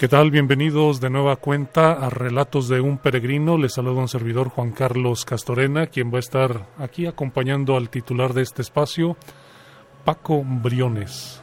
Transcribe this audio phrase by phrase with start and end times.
[0.00, 0.30] ¿Qué tal?
[0.30, 3.58] Bienvenidos de nueva cuenta a Relatos de un Peregrino.
[3.58, 8.32] Les saluda un servidor Juan Carlos Castorena, quien va a estar aquí acompañando al titular
[8.32, 9.18] de este espacio,
[10.06, 11.42] Paco Briones,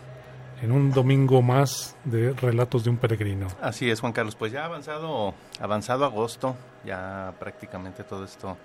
[0.63, 3.45] en un domingo más de Relatos de un Peregrino.
[3.61, 4.35] Así es, Juan Carlos.
[4.35, 8.57] Pues ya avanzado, avanzado agosto, ya prácticamente todo esto,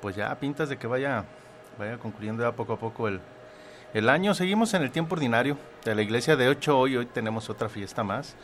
[0.00, 1.24] pues ya pintas de que vaya,
[1.76, 3.20] vaya concluyendo ya poco a poco el,
[3.94, 4.32] el año.
[4.32, 8.04] Seguimos en el tiempo ordinario de la iglesia de 8 hoy, hoy tenemos otra fiesta
[8.04, 8.36] más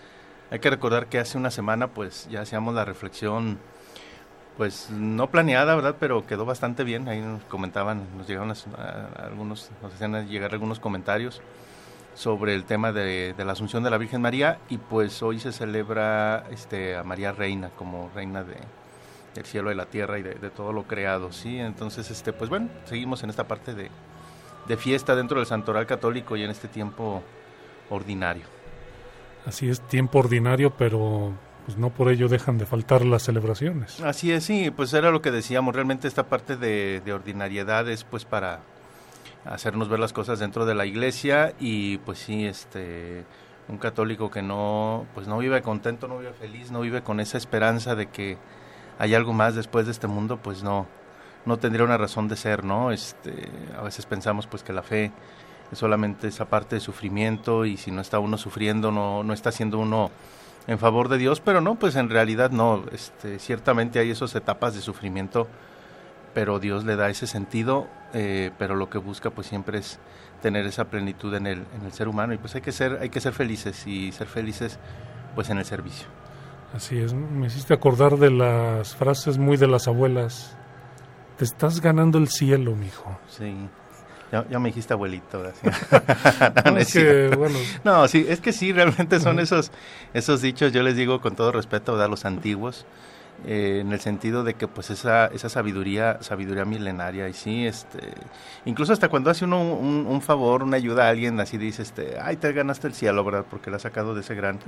[0.55, 3.59] hay que recordar que hace una semana pues ya hacíamos la reflexión
[4.57, 5.97] pues no planeada, ¿verdad?
[5.99, 7.09] Pero quedó bastante bien.
[7.09, 8.55] Ahí nos comentaban, nos llegaron
[9.17, 11.43] algunos, nos hacían llegar algunos comentarios
[12.15, 16.45] sobre el tema de, la Asunción de la Virgen María y pues hoy se celebra
[16.53, 18.55] este a María Reina como reina de,
[19.35, 21.59] del cielo y la tierra y de, todo lo creado, ¿sí?
[21.59, 23.91] Entonces, este pues bueno, seguimos en esta parte de,
[24.69, 27.25] de fiesta dentro del santoral católico y en este tiempo
[27.91, 28.54] ordinario.
[29.47, 31.33] Así es, tiempo ordinario, pero
[31.65, 34.01] pues no por ello dejan de faltar las celebraciones.
[34.01, 38.25] Así es, sí, pues era lo que decíamos, realmente esta parte de, ordinariedad es pues
[38.25, 38.61] para
[39.45, 43.25] hacernos ver las cosas dentro de la iglesia y pues sí, este
[43.67, 47.39] un católico que no pues no vive contento, no vive feliz, no vive con esa
[47.39, 48.37] esperanza de que
[48.99, 50.87] hay algo más después de este mundo, pues no
[51.47, 52.91] no tendría una razón de ser, ¿no?
[52.91, 55.13] Este, a veces pensamos pues que la fe
[55.75, 59.79] solamente esa parte de sufrimiento y si no está uno sufriendo no, no está haciendo
[59.79, 60.11] uno
[60.67, 64.75] en favor de Dios, pero no, pues en realidad no, este, ciertamente hay esas etapas
[64.75, 65.47] de sufrimiento,
[66.33, 69.99] pero Dios le da ese sentido, eh, pero lo que busca pues siempre es
[70.41, 73.11] tener esa plenitud en el, en el ser humano y pues hay que ser, hay
[73.11, 74.79] que ser felices y ser felices
[75.35, 76.07] pues en el servicio.
[76.75, 80.57] Así es, me hiciste acordar de las frases muy de las abuelas.
[81.37, 83.17] Te estás ganando el cielo, mijo.
[83.29, 83.55] Sí.
[84.51, 85.43] Ya, me dijiste abuelito.
[86.65, 87.59] no, es que, bueno.
[87.85, 89.71] no, sí, es que sí, realmente son esos,
[90.13, 92.87] esos dichos, yo les digo con todo respeto a los antiguos,
[93.47, 98.01] eh, en el sentido de que pues esa, esa sabiduría, sabiduría milenaria, y sí, este,
[98.65, 102.37] incluso hasta cuando hace uno un, favor, una ayuda a alguien, así dice, este, ay,
[102.37, 103.45] te ganaste el cielo, ¿verdad?
[103.49, 104.59] Porque la ha sacado de ese gran,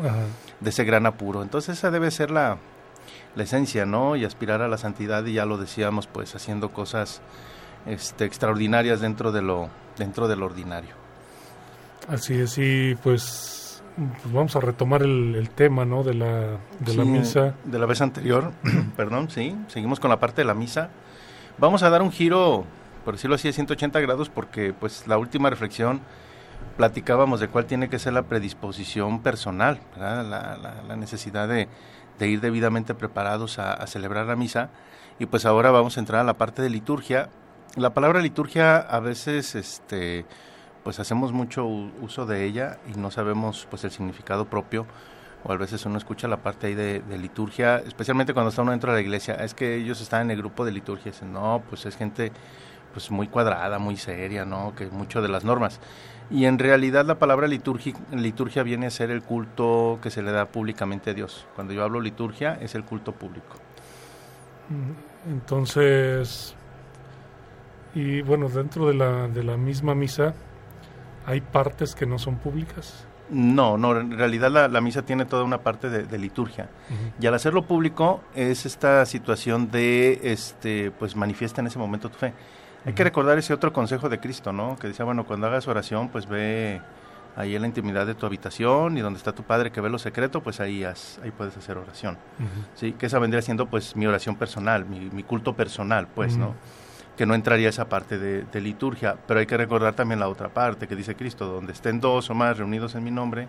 [0.60, 1.42] de ese gran apuro.
[1.42, 2.58] Entonces esa debe ser la,
[3.34, 4.16] la esencia, ¿no?
[4.16, 7.22] Y aspirar a la santidad, y ya lo decíamos, pues haciendo cosas
[7.86, 10.94] este, extraordinarias dentro de lo dentro del ordinario.
[12.08, 16.04] Así es, y pues, pues vamos a retomar el, tema, ¿no?
[16.04, 17.54] De la, de la misa.
[17.64, 18.52] De la vez anterior,
[18.96, 20.90] perdón, sí, seguimos con la parte de la misa.
[21.58, 22.64] Vamos a dar un giro,
[23.04, 26.00] por decirlo así, de 180 grados, porque pues la última reflexión
[26.76, 31.68] platicábamos de cuál tiene que ser la predisposición personal, la, necesidad de,
[32.20, 34.70] ir debidamente preparados a, a celebrar la misa.
[35.18, 37.30] Y pues ahora vamos a entrar a la parte de liturgia,
[37.76, 40.24] la palabra liturgia a veces este
[40.82, 44.86] pues hacemos mucho uso de ella y no sabemos pues el significado propio
[45.44, 48.90] o a veces uno escucha la parte ahí de, liturgia, especialmente cuando está uno dentro
[48.90, 51.86] de la iglesia, es que ellos están en el grupo de liturgia, dicen, no, pues
[51.86, 52.32] es gente
[52.92, 54.74] pues muy cuadrada, muy seria, ¿no?
[54.74, 55.78] Que mucho de las normas.
[56.30, 60.32] Y en realidad la palabra liturgia, liturgia viene a ser el culto que se le
[60.32, 61.46] da públicamente a Dios.
[61.54, 63.56] Cuando yo hablo liturgia es el culto público.
[65.28, 66.56] Entonces,
[67.96, 70.34] y bueno, dentro de la, de la misma misa,
[71.24, 73.06] ¿hay partes que no son públicas?
[73.30, 76.68] No, no, en realidad la, misa tiene toda una parte de, liturgia.
[77.18, 82.18] Y al hacerlo público es esta situación de, este, pues manifiesta en ese momento tu
[82.18, 82.34] fe.
[82.84, 84.76] Hay que recordar ese otro consejo de Cristo, ¿no?
[84.76, 86.82] Que decía, bueno, cuando hagas oración, pues ve
[87.34, 89.98] ahí en la intimidad de tu habitación y donde está tu padre que ve lo
[89.98, 92.18] secreto, pues ahí, ahí puedes hacer oración.
[92.74, 96.54] Sí, que esa vendría siendo pues mi oración personal, mi, mi culto personal, pues, ¿no?
[97.16, 100.86] Que no entraría esa parte de, liturgia, pero hay que recordar también la otra parte
[100.86, 103.48] que dice Cristo, donde estén dos o más reunidos en mi nombre,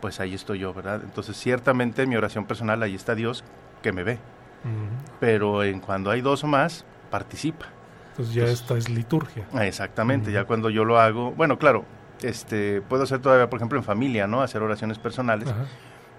[0.00, 1.00] pues ahí estoy yo, ¿verdad?
[1.02, 3.44] Entonces ciertamente en mi oración personal ahí está Dios
[3.82, 4.18] que me ve,
[5.20, 7.66] pero en cuando hay dos o más, participa.
[8.10, 9.46] Entonces ya esta es liturgia.
[9.60, 11.84] Exactamente, ya cuando yo lo hago, bueno, claro,
[12.22, 14.42] este, puedo hacer todavía, por ejemplo, en familia, ¿no?
[14.42, 15.52] Hacer oraciones personales.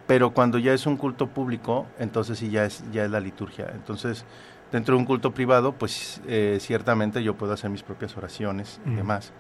[0.06, 3.72] pero cuando ya es un culto público, entonces sí ya es, ya es la liturgia.
[3.74, 4.26] Entonces,
[4.74, 8.90] dentro de un culto privado, pues eh, ciertamente yo puedo hacer mis propias oraciones y
[8.90, 9.32] demás,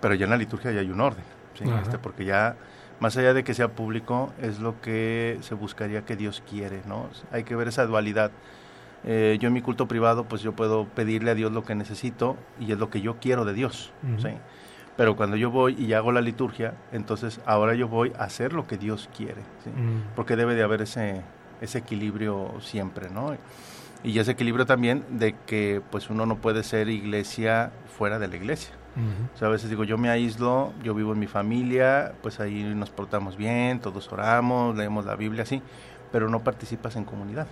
[0.00, 1.22] pero ya en la liturgia ya hay un orden,
[1.82, 2.56] este, porque ya
[2.98, 7.08] más allá de que sea público, es lo que se buscaría que Dios quiere, ¿no?
[7.30, 8.30] Hay que ver esa dualidad.
[9.04, 12.36] Eh, yo en mi culto privado, pues yo puedo pedirle a Dios lo que necesito
[12.58, 14.30] y es lo que yo quiero de Dios, ¿sí?
[14.96, 18.66] Pero cuando yo voy y hago la liturgia, entonces ahora yo voy a hacer lo
[18.66, 19.70] que Dios quiere, ¿sí?
[20.16, 21.20] Porque debe de haber ese,
[21.60, 23.36] ese equilibrio siempre, ¿no?
[24.04, 28.36] Y ese equilibrio también de que pues uno no puede ser iglesia fuera de la
[28.36, 28.74] iglesia.
[29.34, 32.62] O sea, a veces digo, yo me aíslo, yo vivo en mi familia, pues ahí
[32.74, 35.62] nos portamos bien, todos oramos, leemos la Biblia, así,
[36.10, 37.46] pero no participas en comunidad.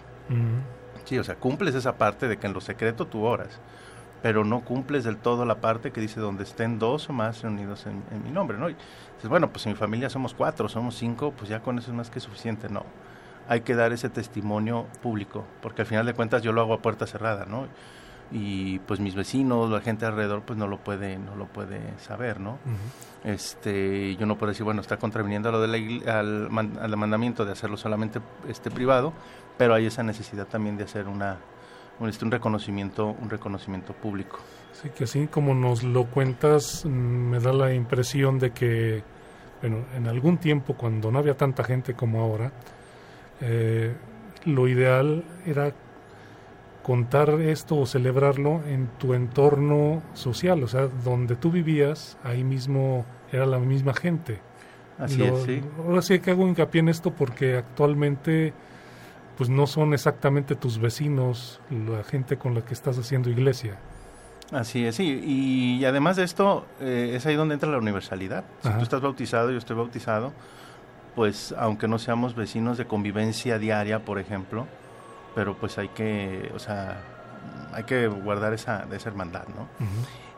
[1.05, 3.58] Sí, o sea, cumples esa parte de que en lo secreto tú oras,
[4.23, 7.87] pero no cumples del todo la parte que dice donde estén dos o más reunidos
[7.87, 8.69] en, mi nombre, ¿no?
[8.69, 8.76] Y
[9.14, 11.97] dices, bueno, pues en mi familia somos cuatro, somos cinco, pues ya con eso es
[11.97, 12.85] más que suficiente, no.
[13.50, 16.79] Hay que dar ese testimonio público, porque al final de cuentas yo lo hago a
[16.81, 17.67] puerta cerrada, ¿no?
[18.32, 22.38] y pues mis vecinos, la gente alrededor pues no lo puede no lo puede saber,
[22.38, 22.58] ¿no?
[23.25, 26.49] Este, yo no puedo decir, bueno, está contraviniendo a lo de al,
[26.81, 29.12] al, mandamiento de hacerlo solamente este privado,
[29.58, 31.38] pero hay esa necesidad también de hacer una
[31.99, 34.38] un, este, un reconocimiento un reconocimiento público.
[34.73, 39.02] Sí, que así como nos lo cuentas, me da la impresión de que
[39.61, 42.52] bueno, en algún tiempo cuando no había tanta gente como ahora,
[43.40, 43.94] eh,
[44.44, 45.72] lo ideal era
[46.82, 53.04] contar esto o celebrarlo en tu entorno social, o sea, donde tú vivías, ahí mismo
[53.32, 54.40] era la misma gente.
[54.98, 55.62] Así es, sí.
[55.78, 58.52] Ahora sí que hago hincapié en esto porque actualmente
[59.37, 63.78] pues no son exactamente tus vecinos, la gente con la que estás haciendo iglesia.
[64.52, 65.20] Así es, sí.
[65.25, 68.44] Y, además de esto, eh, es ahí donde entra la universalidad.
[68.62, 70.32] Si tú estás bautizado, yo estoy bautizado,
[71.15, 74.67] pues aunque no seamos vecinos de convivencia diaria, por ejemplo,
[75.35, 77.03] pero pues hay que, o sea,
[77.73, 79.69] hay que guardar esa, esa hermandad, ¿no?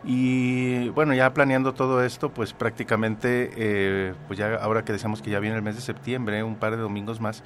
[0.05, 5.31] Y bueno, ya planeando todo esto, pues prácticamente, eh, pues ya ahora que decíamos que
[5.31, 7.45] ya viene el mes de septiembre, un par de domingos más,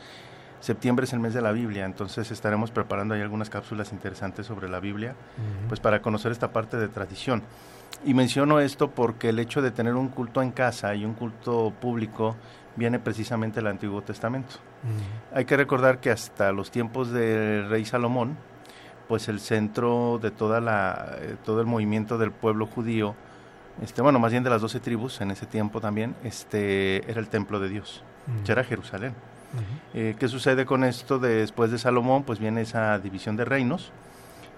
[0.60, 4.68] septiembre es el mes de la Biblia, entonces estaremos preparando ahí algunas cápsulas interesantes sobre
[4.68, 5.14] la Biblia,
[5.68, 7.42] pues para conocer esta parte de tradición.
[8.04, 11.72] Y menciono esto porque el hecho de tener un culto en casa y un culto
[11.78, 12.36] público
[12.76, 14.56] viene precisamente del Antiguo Testamento.
[15.34, 18.36] Hay que recordar que hasta los tiempos del rey Salomón,
[19.08, 23.14] pues el centro de toda la, eh, todo el movimiento del pueblo judío,
[23.82, 27.28] este, bueno, más bien de las doce tribus en ese tiempo también, este, era el
[27.28, 28.02] templo de Dios,
[28.44, 29.14] que era Jerusalén.
[29.94, 31.18] Eh, ¿Qué sucede con esto?
[31.18, 33.92] Después de Salomón, pues viene esa división de reinos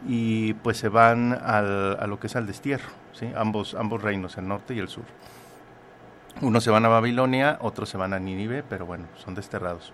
[0.06, 3.31] y pues se van al, a lo que es al destierro, ¿sí?
[3.37, 5.05] ambos, ambos reinos, el norte y el sur.
[6.40, 9.93] Unos se van a Babilonia, otros se van a Nínive, pero bueno, son desterrados.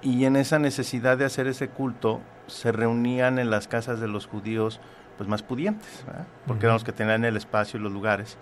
[0.00, 4.26] Y en esa necesidad de hacer ese culto, se reunían en las casas de los
[4.26, 4.80] judíos
[5.16, 6.04] pues más pudientes,
[6.46, 8.38] porque eran los que tenían el espacio y los lugares,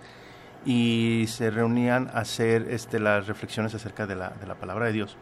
[0.65, 4.93] y se reunían a hacer este, las reflexiones acerca de la, de la palabra de
[4.93, 5.17] Dios,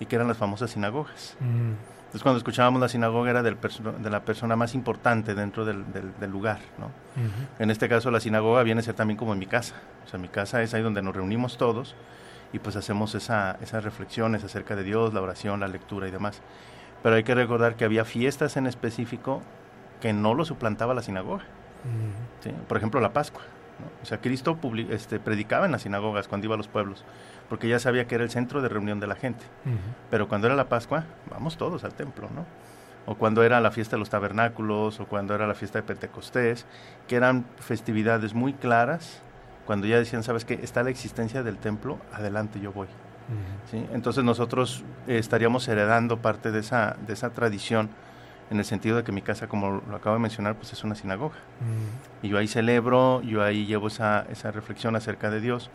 [0.00, 1.36] y que eran las famosas sinagogas.
[2.08, 3.58] Entonces cuando escuchábamos la sinagoga era del
[4.00, 6.90] de la persona más importante dentro del, del, lugar, ¿no?
[7.58, 9.74] En este caso la sinagoga viene a ser también como en mi casa.
[10.06, 11.94] O sea, mi casa es ahí donde nos reunimos todos
[12.54, 16.40] y pues hacemos esa, esas reflexiones acerca de Dios, la oración, la lectura y demás.
[17.02, 19.42] Pero hay que recordar que había fiestas en específico
[20.00, 21.44] que no lo suplantaba la sinagoga.
[22.68, 23.42] Por ejemplo, la Pascua.
[24.02, 27.04] O sea, Cristo este, predicaba en las sinagogas cuando iba a los pueblos
[27.48, 29.44] porque ya sabía que era el centro de reunión de la gente.
[30.10, 32.44] Pero cuando era la Pascua, vamos todos al templo, ¿no?
[33.06, 36.66] O cuando era la fiesta de los tabernáculos, o cuando era la fiesta de Pentecostés,
[37.06, 39.22] que eran festividades muy claras,
[39.64, 40.60] cuando ya decían, ¿sabes qué?
[40.62, 42.88] Está la existencia del templo, adelante yo voy.
[43.70, 43.86] ¿Sí?
[43.92, 47.90] Entonces nosotros eh, estaríamos heredando parte de esa, de esa tradición
[48.50, 50.94] en el sentido de que mi casa, como lo acabo de mencionar, pues es una
[50.94, 51.36] sinagoga.
[52.22, 55.70] Y yo ahí celebro, yo ahí llevo esa, esa reflexión acerca de Dios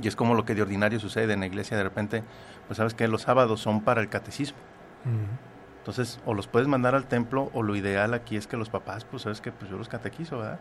[0.00, 2.22] y es como lo que de ordinario sucede en la iglesia, de repente,
[2.66, 4.58] pues sabes que los sábados son para el catecismo.
[5.78, 9.04] Entonces, o los puedes mandar al templo, o lo ideal aquí es que los papás,
[9.04, 10.58] pues sabes que pues yo los catequizo, ¿verdad?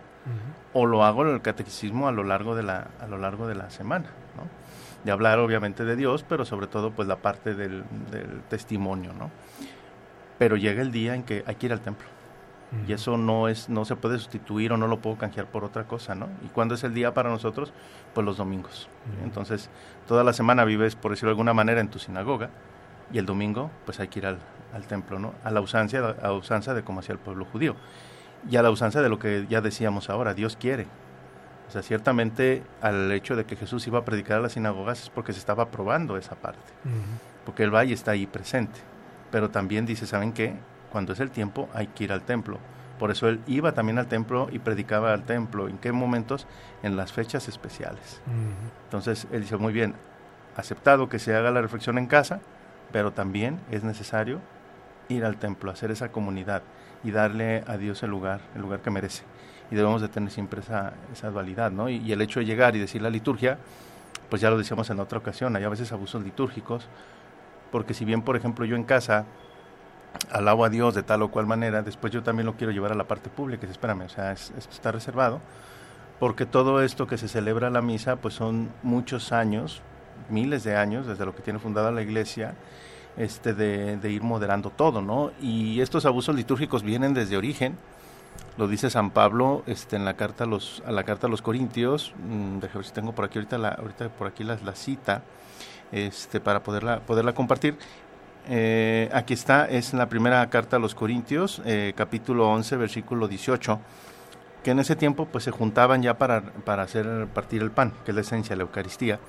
[0.73, 3.69] O lo hago el catequismo a lo largo de la, a lo largo de la
[3.69, 4.43] semana, ¿no?
[5.03, 9.29] De hablar obviamente de Dios, pero sobre todo pues la parte del, del testimonio, ¿no?
[10.39, 12.07] Pero llega el día en que hay que ir al templo.
[12.85, 15.87] Y eso no es no se puede sustituir o no lo puedo canjear por otra
[15.87, 16.27] cosa, ¿no?
[16.45, 17.71] ¿Y cuándo es el día para nosotros?
[18.13, 18.89] Pues los domingos.
[19.23, 19.69] Entonces,
[20.05, 22.49] toda la semana vives, por decirlo de alguna manera, en tu sinagoga
[23.11, 24.39] y el domingo, pues hay que ir al,
[24.87, 25.33] templo, ¿no?
[25.43, 27.75] A la usanza, a la usanza de como hacía el pueblo judío.
[28.49, 30.87] Y a la usanza de lo que ya decíamos ahora, Dios quiere.
[31.67, 35.09] O sea, ciertamente al hecho de que Jesús iba a predicar a las sinagogas es
[35.09, 36.59] porque se estaba probando esa parte.
[37.45, 38.79] porque el valle está ahí presente.
[39.31, 40.55] Pero también dice, ¿saben qué?
[40.91, 42.59] Cuando es el tiempo hay que ir al templo.
[42.99, 45.67] Por eso él iba también al templo y predicaba al templo.
[45.67, 46.47] ¿En qué momentos?
[46.81, 48.21] En las fechas especiales.
[48.85, 49.95] Entonces él dice, muy bien,
[50.55, 52.39] aceptado que se haga la reflexión en casa,
[52.91, 54.39] pero también es necesario
[55.09, 56.63] ir al templo, hacer esa comunidad
[57.03, 59.23] y darle a Dios el lugar, el lugar que merece.
[59.69, 61.89] Y debemos de tener siempre esa, esa dualidad, ¿no?
[61.89, 63.59] Y, el hecho de llegar y decir la liturgia,
[64.29, 66.87] pues ya lo decíamos en otra ocasión, hay a veces abusos litúrgicos,
[67.71, 69.25] porque si bien, por ejemplo, yo en casa
[70.31, 72.95] alabo a Dios de tal o cual manera, después yo también lo quiero llevar a
[72.95, 75.41] la parte pública, espérame, o sea, esto está reservado,
[76.19, 79.81] porque todo esto que se celebra la misa, pues son muchos años,
[80.29, 82.55] miles de años, desde lo que tiene fundada la iglesia,
[83.17, 85.31] este, de, ir moderando todo, ¿no?
[85.41, 87.77] Y estos abusos litúrgicos vienen desde origen,
[88.57, 91.41] lo dice San Pablo este, en la carta a los, a la carta a los
[91.41, 94.75] Corintios, mm, déjame ver si tengo por aquí ahorita, la, ahorita por aquí la, la
[94.75, 95.23] cita,
[95.91, 97.77] este, para poderla, poderla compartir.
[98.49, 103.79] Eh, aquí está, es la primera carta a los Corintios, eh, capítulo 11, versículo 18,
[104.63, 108.11] que en ese tiempo pues se juntaban ya para, para hacer partir el pan, que
[108.11, 109.19] es la esencia de la Eucaristía,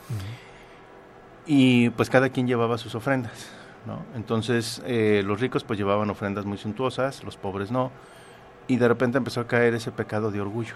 [1.47, 3.51] y pues cada quien llevaba sus ofrendas.
[4.15, 7.91] Entonces eh, los ricos pues llevaban ofrendas muy suntuosas, los pobres no,
[8.69, 10.75] y de repente empezó a caer ese pecado de orgullo,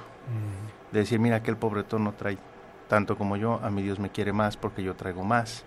[0.90, 2.38] de decir, mira, aquel pobretón no trae
[2.88, 5.64] tanto como yo, a mi Dios me quiere más porque yo traigo más,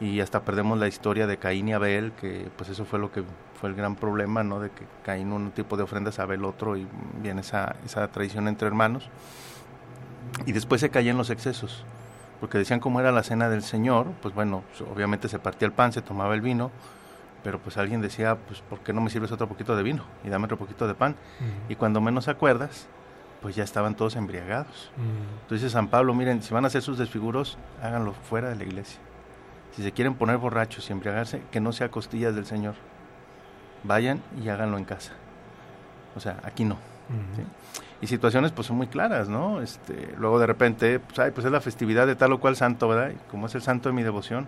[0.00, 3.22] Y hasta perdemos la historia de Caín y Abel, que pues eso fue lo que
[3.60, 4.60] fue el gran problema, ¿no?
[4.60, 6.86] De que Caín un tipo de ofrendas, Abel otro, y
[7.22, 9.08] viene esa, esa traición entre hermanos.
[10.44, 11.84] Y después se caían los excesos
[12.40, 14.62] porque decían cómo era la cena del Señor, pues bueno,
[14.92, 16.70] obviamente se partía el pan, se tomaba el vino,
[17.42, 20.28] pero pues alguien decía, pues ¿por qué no me sirves otro poquito de vino y
[20.28, 21.16] dame otro poquito de pan?
[21.68, 22.86] Y cuando menos acuerdas,
[23.40, 24.90] pues ya estaban todos embriagados.
[25.42, 29.00] Entonces San Pablo, miren, si van a hacer sus desfiguros, háganlo fuera de la iglesia.
[29.76, 32.74] Si se quieren poner borrachos y embriagarse, que no sea costillas del Señor.
[33.84, 35.12] Vayan y háganlo en casa.
[36.16, 36.78] O sea, aquí no
[38.00, 39.62] y situaciones pues son muy claras, ¿no?
[39.62, 42.88] Este, luego de repente, pues, ay, pues es la festividad de tal o cual santo,
[42.88, 43.12] ¿verdad?
[43.14, 44.46] Y como es el santo de mi devoción,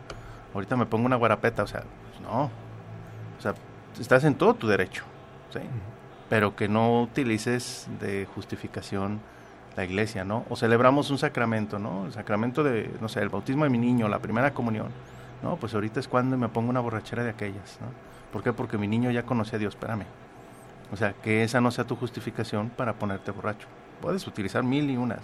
[0.54, 2.44] ahorita me pongo una guarapeta, o sea, pues no.
[2.44, 3.54] O sea,
[3.98, 5.04] estás en todo tu derecho,
[5.52, 5.60] ¿sí?
[6.28, 9.20] Pero que no utilices de justificación
[9.76, 10.44] la iglesia, ¿no?
[10.50, 12.06] O celebramos un sacramento, ¿no?
[12.06, 14.88] El sacramento de, no sé, el bautismo de mi niño, la primera comunión.
[15.42, 17.86] No, pues ahorita es cuando me pongo una borrachera de aquellas, ¿no?
[18.32, 18.52] ¿Por qué?
[18.52, 20.04] Porque mi niño ya conoce a Dios, espérame.
[20.92, 23.68] O sea, que esa no sea tu justificación para ponerte borracho.
[24.00, 25.20] Puedes utilizar mil y unas,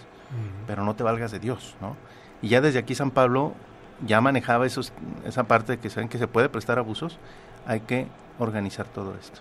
[0.66, 1.97] pero no te valgas de Dios, ¿no?
[2.42, 3.54] Y ya desde aquí San Pablo
[4.04, 4.92] ya manejaba esos,
[5.25, 7.18] esa parte de que saben que se puede prestar abusos,
[7.66, 9.40] hay que organizar todo esto.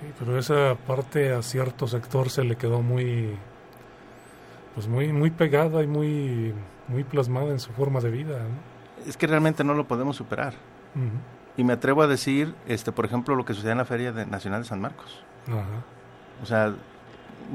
[0.00, 3.36] Sí, pero esa parte a cierto sector se le quedó muy,
[4.74, 6.54] pues muy, muy pegada y muy,
[6.88, 8.38] muy plasmada en su forma de vida.
[9.06, 10.54] Es que realmente no lo podemos superar.
[11.56, 14.62] Y me atrevo a decir, este, por ejemplo, lo que sucede en la Feria Nacional
[14.62, 15.22] de San Marcos.
[16.42, 16.72] O sea,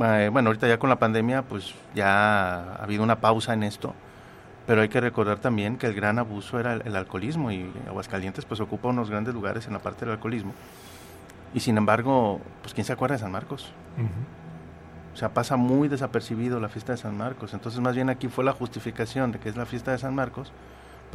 [0.03, 3.93] eh, bueno, ahorita ya con la pandemia, pues ya ha habido una pausa en esto,
[4.67, 8.59] pero hay que recordar también que el gran abuso era el, alcoholismo y Aguascalientes pues
[8.59, 10.53] ocupa unos grandes lugares en la parte del alcoholismo.
[11.53, 13.71] Y sin embargo, pues ¿quién se acuerda de San Marcos?
[15.13, 17.53] O sea, pasa muy desapercibido la fiesta de San Marcos.
[17.53, 20.51] Entonces, más bien aquí fue la justificación de que es la fiesta de San Marcos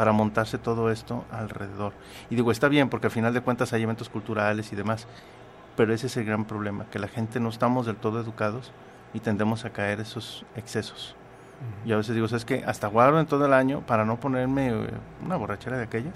[0.01, 1.93] para montarse todo esto alrededor.
[2.31, 5.07] Y digo, está bien, porque al final de cuentas hay eventos culturales y demás,
[5.77, 8.73] pero ese es el gran problema, que la gente no estamos del todo educados
[9.13, 11.15] y tendemos a caer esos excesos.
[11.85, 14.71] Y a veces digo, es que hasta guardo en todo el año para no ponerme
[14.71, 14.91] eh,
[15.23, 16.15] una borrachera de aquellas,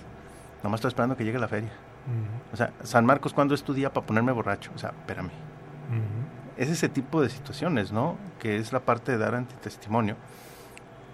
[0.62, 1.72] nomás estoy esperando que llegue la feria.
[2.54, 4.70] O sea, San Marcos, ¿cuándo es tu día para ponerme borracho?
[4.74, 5.28] O sea, espérame.
[6.56, 8.16] Es ese tipo de situaciones, ¿no?
[8.38, 10.16] Que es la parte de dar antitestimonio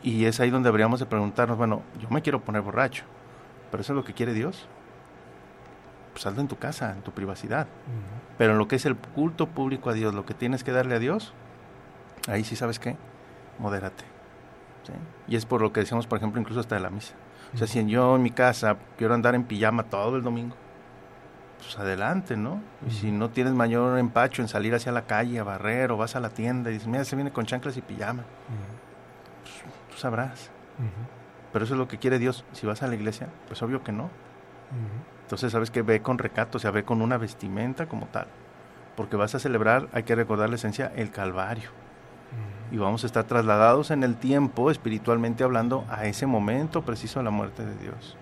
[0.03, 3.05] y es ahí donde deberíamos de preguntarnos, bueno, yo me quiero poner borracho,
[3.71, 4.67] pero eso es lo que quiere Dios.
[6.13, 7.67] Pues hazlo en tu casa, en tu privacidad.
[8.39, 10.97] Pero en lo que es el culto público a Dios, lo que tienes que darle
[10.97, 11.35] a Dios,
[12.29, 12.97] ahí sí sabes qué,
[13.59, 14.05] modérate.
[15.29, 17.15] Y es por lo que decíamos, por ejemplo, incluso hasta de la misa.
[17.55, 20.57] O sea, si yo en mi casa quiero andar en pijama todo el domingo,
[21.59, 22.61] pues adelante, ¿no?
[22.89, 26.17] Y si no tienes mayor empacho en salir hacia la calle a barrer o vas
[26.17, 28.25] a la tienda y dices, mira, se viene con chanclas y pijama
[30.01, 30.51] sabrás.
[31.53, 32.45] Pero eso es lo que quiere Dios.
[32.53, 34.11] Si vas a la iglesia, pues obvio que no.
[35.23, 38.27] Entonces, sabes que ve con recato, o sea, ve con una vestimenta como tal.
[38.97, 41.71] Porque vas a celebrar, hay que recordar la esencia, el Calvario.
[42.71, 47.25] Y vamos a estar trasladados en el tiempo, espiritualmente hablando, a ese momento preciso de
[47.25, 48.17] la muerte de Dios.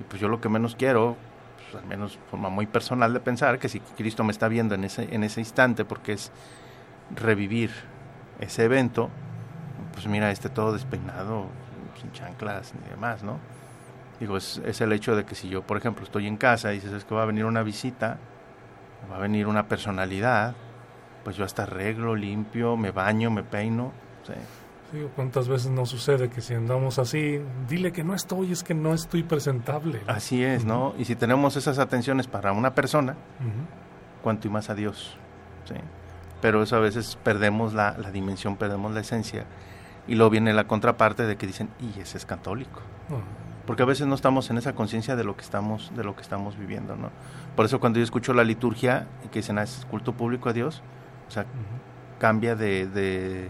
[0.00, 1.16] Y pues yo lo que menos quiero,
[1.56, 4.84] pues, al menos forma muy personal de pensar, que si Cristo me está viendo en
[4.84, 6.32] ese, en ese instante, porque es
[7.14, 7.70] revivir
[8.40, 9.10] ese evento,
[9.92, 11.46] pues mira, este todo despeinado,
[12.00, 13.38] sin chanclas ni demás, ¿no?
[14.20, 16.76] Digo, es, es, el hecho de que si yo, por ejemplo, estoy en casa y
[16.76, 18.18] dices, es que va a venir una visita,
[19.10, 20.54] va a venir una personalidad,
[21.24, 23.92] pues yo hasta arreglo, limpio, me baño, me peino.
[24.26, 24.32] ¿sí?
[24.90, 28.72] Sí, ¿Cuántas veces nos sucede que si andamos así, dile que no estoy, es que
[28.72, 30.00] no estoy presentable?
[30.06, 30.94] Así es, ¿no?
[30.98, 33.14] Y si tenemos esas atenciones para una persona,
[34.22, 35.18] cuanto y más a Dios.
[35.66, 35.74] ¿sí?
[36.40, 39.44] Pero eso a veces perdemos la, la, dimensión, perdemos la esencia.
[40.08, 42.80] Y luego viene la contraparte de que dicen, y ese es católico.
[43.66, 46.22] Porque a veces no estamos en esa conciencia de lo que estamos de lo que
[46.22, 47.10] estamos viviendo, ¿no?
[47.54, 50.54] Por eso cuando yo escucho la liturgia y que dicen, ah, es culto público a
[50.54, 50.82] Dios,
[51.28, 51.44] o sea,
[52.18, 53.48] cambia de, de,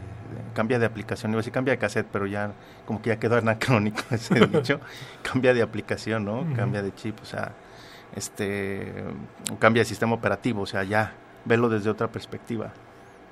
[0.55, 2.51] cambia de aplicación, iba a decir cambia de cassette, pero ya
[2.85, 4.81] como que ya quedó anacrónico ese dicho,
[5.23, 6.45] cambia de aplicación, ¿no?
[6.57, 7.53] Cambia de chip, o sea,
[8.17, 8.93] este
[9.61, 11.13] cambia de sistema operativo, o sea, ya
[11.45, 12.73] velo desde otra perspectiva.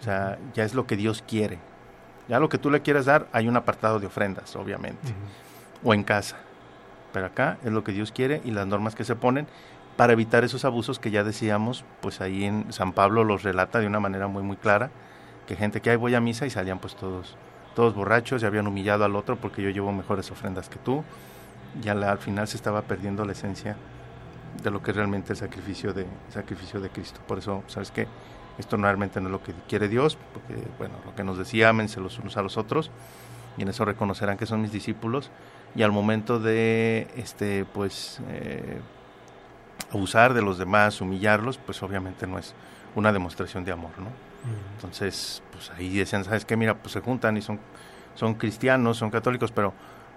[0.01, 1.59] O sea, ya es lo que Dios quiere.
[2.29, 5.15] Ya lo que tú le quieras dar, hay un apartado de ofrendas, obviamente.
[5.85, 6.37] O en casa.
[7.13, 9.47] Pero acá es lo que Dios quiere y las normas que se ponen
[9.97, 13.87] para evitar esos abusos que ya decíamos, pues ahí en San Pablo los relata de
[13.87, 14.91] una manera muy muy clara,
[15.47, 17.37] que gente que ahí voy a misa y salían pues todos
[17.75, 21.05] todos borrachos y habían humillado al otro porque yo llevo mejores ofrendas que tú.
[21.83, 23.77] Ya al final se estaba perdiendo la esencia
[24.63, 27.21] de lo que es realmente el sacrificio de sacrificio de Cristo.
[27.29, 28.09] Por eso, ¿sabes qué?
[28.59, 32.01] Esto realmente no es lo que quiere Dios, porque bueno, lo que nos decía, ámense
[32.01, 32.91] los unos a los otros
[33.57, 35.31] y en eso reconocerán que son mis discípulos
[35.75, 38.81] y al momento de este pues eh,
[39.93, 42.55] abusar de los demás, humillarlos, pues obviamente no es
[42.95, 44.09] una demostración de amor, ¿no?
[44.77, 46.57] Entonces, pues ahí decían, ¿sabes qué?
[46.57, 47.59] Mira, pues se juntan y son,
[48.15, 49.75] son cristianos, son católicos, pero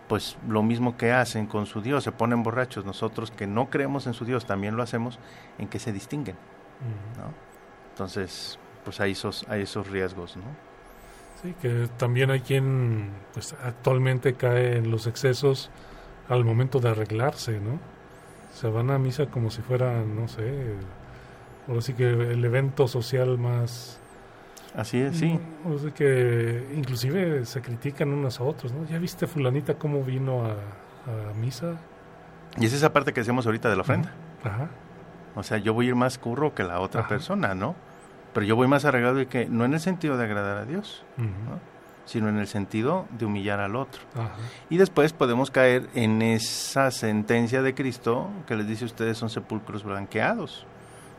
[0.08, 2.86] pues lo mismo que hacen con su Dios, se ponen borrachos.
[2.86, 5.20] Nosotros que no creemos en su Dios también lo hacemos
[5.58, 6.36] en que se distinguen,
[7.18, 7.49] ¿no?
[8.00, 10.44] Entonces, pues hay esos, hay esos riesgos, ¿no?
[11.44, 15.70] Sí, que también hay quien pues actualmente cae en los excesos
[16.30, 17.78] al momento de arreglarse, ¿no?
[18.54, 20.76] Se van a misa como si fuera, no sé,
[21.68, 24.00] ahora sí que el evento social más...
[24.74, 25.38] Así es, sí.
[25.70, 28.88] O sea que inclusive se critican unos a otros, ¿no?
[28.88, 31.76] ¿Ya viste fulanita cómo vino a, a misa?
[32.58, 34.14] Y es esa parte que decíamos ahorita de la ofrenda.
[34.46, 34.70] Ajá.
[35.36, 37.10] O sea, yo voy a ir más curro que la otra Ajá.
[37.10, 37.76] persona, ¿no?
[38.34, 41.04] Pero yo voy más arreglado y que no en el sentido de agradar a Dios,
[41.18, 41.26] uh -huh.
[41.26, 41.80] ¿no?
[42.06, 44.02] sino en el sentido de humillar al otro.
[44.68, 49.84] Y después podemos caer en esa sentencia de Cristo que les dice ustedes son sepulcros
[49.84, 50.66] blanqueados.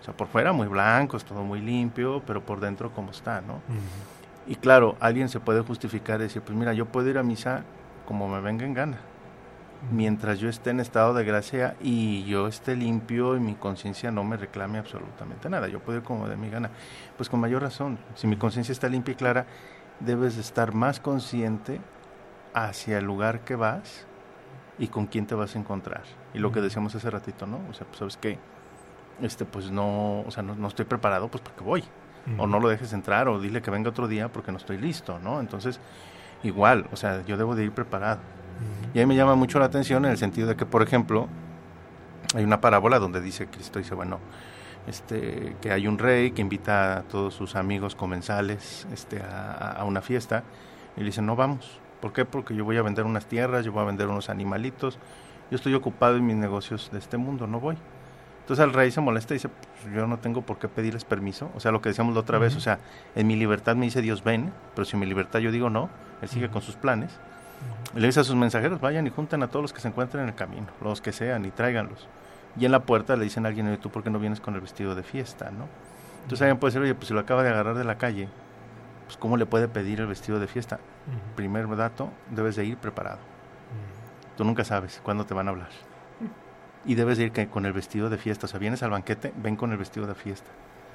[0.00, 3.54] O sea, por fuera muy blancos, todo muy limpio, pero por dentro como está, ¿no?
[3.54, 4.50] Uh -huh.
[4.52, 7.62] Y claro, alguien se puede justificar y decir, pues mira, yo puedo ir a misa
[8.04, 8.98] como me venga en gana.
[9.90, 14.24] Mientras yo esté en estado de gracia y yo esté limpio y mi conciencia no
[14.24, 16.70] me reclame absolutamente nada, yo puedo ir como de mi gana.
[17.16, 19.46] Pues con mayor razón, si mi conciencia está limpia y clara,
[20.00, 21.80] debes de estar más consciente
[22.52, 24.06] hacia el lugar que vas
[24.78, 26.02] y con quién te vas a encontrar.
[26.34, 27.60] Y lo que decíamos hace ratito, ¿no?
[27.70, 28.38] O sea, pues sabes que
[29.22, 31.80] este pues no, o sea, no, no estoy preparado, pues porque voy.
[32.26, 32.42] Uh -huh.
[32.42, 35.18] O no lo dejes entrar o dile que venga otro día porque no estoy listo,
[35.18, 35.40] ¿no?
[35.40, 35.80] Entonces,
[36.42, 38.18] igual, o sea, yo debo de ir preparado.
[38.18, 38.96] Uh -huh.
[38.96, 41.28] Y ahí me llama mucho la atención en el sentido de que, por ejemplo,
[42.34, 44.18] hay una parábola donde dice Cristo dice, bueno,
[44.86, 49.84] este, que hay un rey que invita a todos sus amigos comensales este, a, a,
[49.84, 50.44] una fiesta
[50.96, 51.80] y le dice, no vamos.
[52.00, 52.24] ¿Por qué?
[52.24, 54.98] Porque yo voy a vender unas tierras, yo voy a vender unos animalitos,
[55.50, 57.76] yo estoy ocupado en mis negocios de este mundo, no voy.
[58.50, 61.52] Entonces el rey se molesta y dice, pues yo no tengo por qué pedirles permiso.
[61.54, 62.44] O sea, lo que decíamos la otra uh -huh.
[62.44, 62.80] vez, o sea,
[63.14, 65.88] en mi libertad me dice Dios ven, pero si en mi libertad yo digo no,
[66.20, 66.52] él sigue uh -huh.
[66.54, 67.12] con sus planes.
[67.12, 67.98] Uh -huh.
[67.98, 70.24] Y le dice a sus mensajeros, vayan y junten a todos los que se encuentren
[70.24, 72.08] en el camino, los que sean, y tráiganlos
[72.58, 74.60] y en la puerta le dicen a alguien, ¿tú por qué no vienes con el
[74.60, 75.50] vestido de fiesta?
[75.50, 75.68] ¿no?
[76.22, 78.28] Entonces alguien puede decir, oye, pues si lo acaba de agarrar de la calle,
[79.06, 80.78] pues ¿cómo le puede pedir el vestido de fiesta?
[81.36, 83.18] Primer dato, debes de ir preparado.
[84.36, 85.68] Tú nunca sabes cuándo te van a hablar.
[86.84, 88.46] Y debes de ir que, con el vestido de fiesta.
[88.46, 90.50] O sea, vienes al banquete, ven con el vestido de fiesta.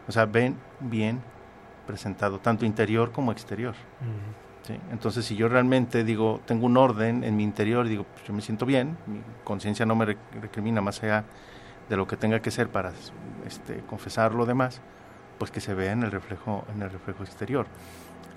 [0.07, 1.21] O sea, ven bien
[1.85, 3.75] presentado, tanto interior como exterior.
[4.63, 4.79] ¿Sí?
[4.91, 8.41] Entonces, si yo realmente digo, tengo un orden en mi interior, digo, pues yo me
[8.41, 11.23] siento bien, mi conciencia no me recrimina más allá
[11.87, 12.91] de lo que tenga que ser para
[13.45, 14.81] este, confesar lo demás,
[15.37, 17.67] pues que se vea en el reflejo, en el reflejo exterior.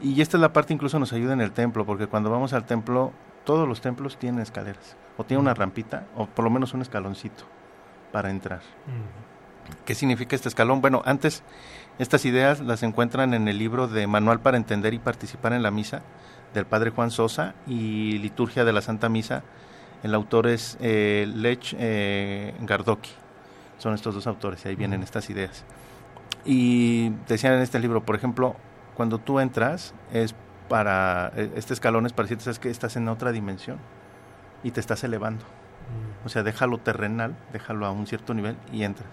[0.00, 2.66] Y esta es la parte incluso nos ayuda en el templo, porque cuando vamos al
[2.66, 3.12] templo,
[3.44, 7.44] todos los templos tienen escaleras, o tienen una rampita, o por lo menos un escaloncito
[8.12, 8.60] para entrar.
[8.86, 9.28] Uh -huh.
[9.84, 10.80] ¿Qué significa este escalón?
[10.80, 11.42] Bueno, antes
[11.98, 15.70] estas ideas las encuentran en el libro de Manual para entender y participar en la
[15.70, 16.02] misa
[16.54, 19.42] del padre Juan Sosa y Liturgia de la Santa Misa.
[20.02, 23.10] El autor es eh, Lech eh, Gardoki.
[23.78, 25.64] Son estos dos autores y ahí vienen estas ideas.
[26.44, 28.56] Y decían en este libro, por ejemplo,
[28.94, 30.34] cuando tú entras, es
[30.68, 33.78] para este escalón es para decirte sabes que estás en otra dimensión
[34.62, 35.44] y te estás elevando.
[36.24, 39.08] O sea, déjalo terrenal, déjalo a un cierto nivel y entras.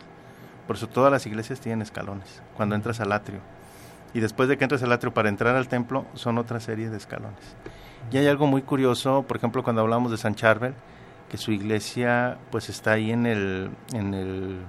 [0.67, 3.39] Por eso todas las iglesias tienen escalones cuando entras al atrio.
[4.13, 6.97] Y después de que entres al atrio para entrar al templo son otra serie de
[6.97, 7.55] escalones.
[8.11, 10.73] Y hay algo muy curioso, por ejemplo, cuando hablamos de San Charbel,
[11.29, 14.61] que su iglesia pues está ahí en el, en el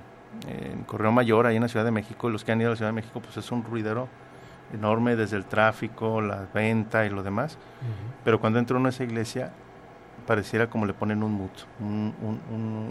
[0.49, 2.73] en Correo Mayor, ahí en la Ciudad de México, y los que han ido a
[2.73, 4.09] la Ciudad de México, pues es un ruidero
[4.73, 7.59] enorme desde el tráfico, la venta y lo demás.
[8.25, 9.53] Pero cuando entra uno a esa iglesia,
[10.27, 12.15] pareciera como le ponen un mut, un,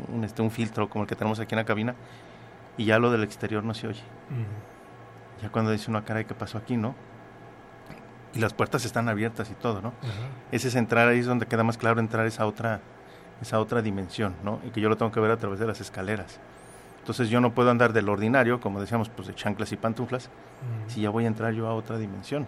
[0.10, 1.96] un, este, un filtro como el que tenemos aquí en la cabina,
[2.78, 4.04] y ya lo del exterior no se oye.
[5.42, 6.96] Ya cuando dice una cara, ¿qué pasó aquí, no?
[8.34, 9.94] Y las puertas están abiertas y todo, ¿no?
[10.52, 12.82] Ese es entrar ahí es donde queda más claro entrar esa otra,
[13.42, 14.60] esa otra dimensión, ¿no?
[14.66, 16.40] Y que yo lo tengo que ver a través de las escaleras.
[17.00, 20.30] Entonces yo no puedo andar del ordinario, como decíamos, pues de chanclas y pantuflas,
[20.88, 22.48] si ya voy a entrar yo a otra dimensión.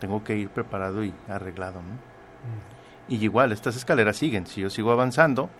[0.00, 2.79] Tengo que ir preparado y arreglado, ¿no?
[3.10, 4.46] Y igual, estas escaleras siguen.
[4.46, 5.50] Si yo sigo avanzando,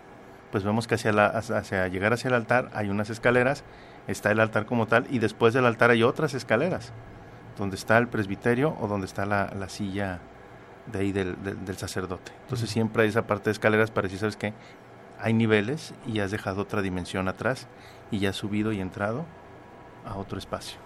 [0.51, 3.63] pues vemos que hacia, la, hacia llegar hacia el altar hay unas escaleras,
[4.07, 6.93] está el altar como tal, y después del altar hay otras escaleras,
[7.57, 10.21] donde está el presbiterio o donde está la, la silla
[10.91, 12.31] de ahí del, del, sacerdote.
[12.43, 14.53] Entonces siempre hay esa parte de escaleras para decir, ¿sabes qué?
[15.19, 17.67] Hay niveles y has dejado otra dimensión atrás
[18.11, 19.25] y ya has subido y entrado
[20.05, 20.79] a otro espacio.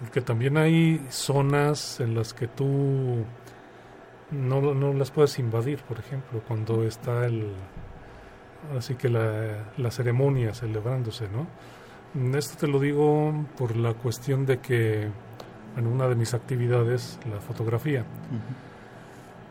[0.00, 3.24] Porque también hay zonas en las que tú
[4.34, 7.52] no, no las puedes invadir, por ejemplo, cuando está el
[8.76, 11.46] así que la, la ceremonia celebrándose, ¿no?
[12.36, 15.08] Esto te lo digo por la cuestión de que
[15.76, 18.04] en una de mis actividades, la fotografía,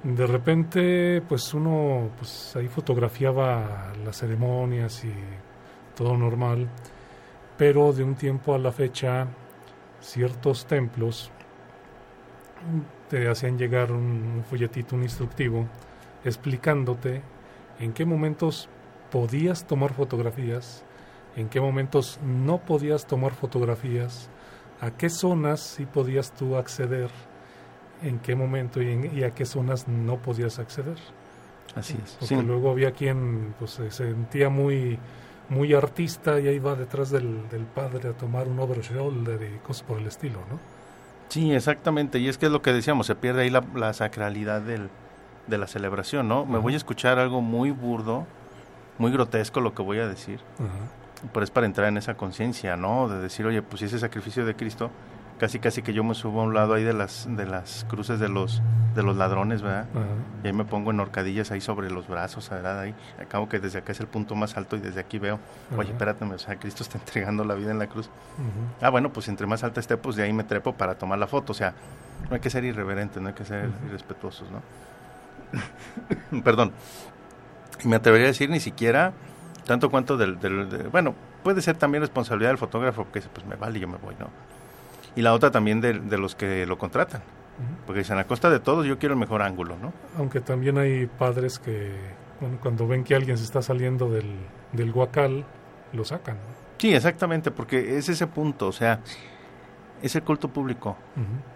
[0.04, 5.14] de repente, pues uno, pues ahí fotografiaba las ceremonias y
[5.96, 6.68] todo normal,
[7.58, 9.28] pero de un tiempo a la fecha,
[10.02, 11.32] ciertos templos
[13.10, 15.68] te hacían llegar un, folletito, un instructivo,
[16.24, 17.22] explicándote
[17.80, 18.70] en qué momentos
[19.12, 20.84] podías tomar fotografías,
[21.36, 24.30] en qué momentos no podías tomar fotografías,
[24.82, 27.10] a qué zonas sí podías tú acceder,
[28.02, 30.98] en qué momento y, a qué zonas no podías acceder.
[31.76, 32.18] Así es.
[32.20, 35.00] Porque luego había quien pues, se sentía muy
[35.50, 39.60] muy artista y ahí va detrás del, del padre a tomar un over shoulder y
[39.60, 40.73] cosas por el estilo, ¿no?
[41.30, 42.20] Sí, exactamente.
[42.20, 44.90] Y es que es lo que decíamos, se pierde ahí la, sacralidad del,
[45.48, 46.46] de la celebración, ¿no?
[46.46, 48.26] Me voy a escuchar algo muy burdo,
[48.98, 50.40] muy grotesco lo que voy a decir.
[51.32, 53.08] Pero es para entrar en esa conciencia, ¿no?
[53.08, 54.92] De decir, oye, pues si ese sacrificio de Cristo
[55.44, 58.18] casi casi que yo me subo a un lado ahí de las de las cruces
[58.18, 58.62] de los
[58.96, 59.88] de los ladrones, ¿verdad?
[60.42, 62.80] Y ahí me pongo en horcadillas ahí sobre los brazos, ¿verdad?
[62.80, 65.42] Ahí acabo que desde acá es el punto más alto y desde aquí veo,
[65.76, 68.10] oye, espérate, o sea, Cristo está entregando la vida en la cruz.
[68.80, 71.28] Ah, bueno, pues entre más alta esté, pues de ahí me trepo para tomar la
[71.28, 71.74] foto, o sea,
[72.30, 74.62] no hay que ser irreverente, no hay que ser irrespetuosos, ¿no?
[76.44, 76.72] Perdón.
[77.84, 79.12] Me atrevería a decir ni siquiera
[79.66, 83.78] tanto cuanto del, del bueno, puede ser también responsabilidad del fotógrafo, porque pues me vale,
[83.82, 84.30] yo me voy, ¿no?
[85.16, 87.22] Y la otra también de, los que lo contratan.
[87.86, 89.94] Porque dicen, a costa de todos yo quiero el mejor ángulo, ¿no?
[90.18, 91.92] Aunque también hay padres que
[92.62, 94.36] cuando, ven que alguien se está saliendo del,
[94.72, 95.46] del guacal,
[95.94, 96.38] lo sacan.
[96.80, 99.00] Sí, exactamente, porque es ese punto, o sea,
[100.02, 100.98] es el culto público.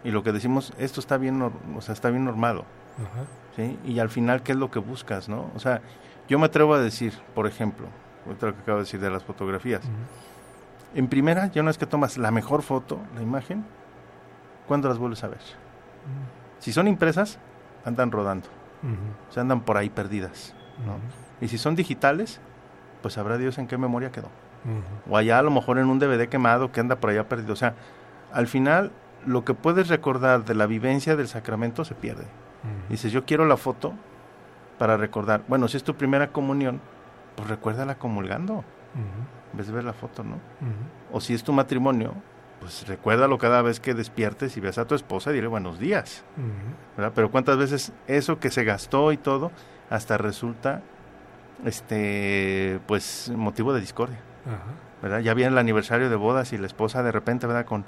[0.05, 2.63] Y lo que decimos, esto está bien, o sea, está bien normado.
[3.57, 3.77] ¿sí?
[3.85, 5.51] Y al final, ¿qué es lo que buscas, no?
[5.53, 5.81] O sea,
[6.29, 7.87] yo me atrevo a decir, por ejemplo,
[8.31, 9.81] otra que acabo de decir de las fotografías.
[10.95, 13.65] En primera, ya una vez que tomas la mejor foto, la imagen,
[14.67, 15.39] ¿cuándo las vuelves a ver?
[15.39, 16.59] Mm.
[16.59, 17.39] Si son impresas,
[17.85, 18.47] andan rodando.
[19.29, 20.53] Se andan por ahí perdidas.
[21.41, 22.39] Y si son digitales,
[23.01, 24.29] pues sabrá Dios en qué memoria quedó.
[25.09, 27.53] O allá a lo mejor en un DVD quemado que anda por allá perdido.
[27.53, 27.73] O sea,
[28.31, 28.91] al final
[29.25, 32.25] lo que puedes recordar de la vivencia del sacramento se pierde.
[32.89, 33.93] Dices, yo quiero la foto
[34.77, 35.43] para recordar.
[35.47, 36.81] Bueno, si es tu primera comunión,
[37.35, 38.63] pues recuérdala comulgando
[39.51, 40.39] en vez de ver la foto, ¿no?
[41.11, 42.13] O si es tu matrimonio,
[42.59, 46.23] pues recuérdalo cada vez que despiertes y veas a tu esposa y dile buenos días,
[46.95, 47.11] ¿verdad?
[47.15, 49.51] Pero cuántas veces eso que se gastó y todo
[49.89, 50.81] hasta resulta,
[51.65, 54.19] este, pues motivo de discordia,
[55.01, 55.19] ¿verdad?
[55.19, 57.65] Ya viene el aniversario de bodas y la esposa de repente, ¿verdad?
[57.65, 57.85] Con,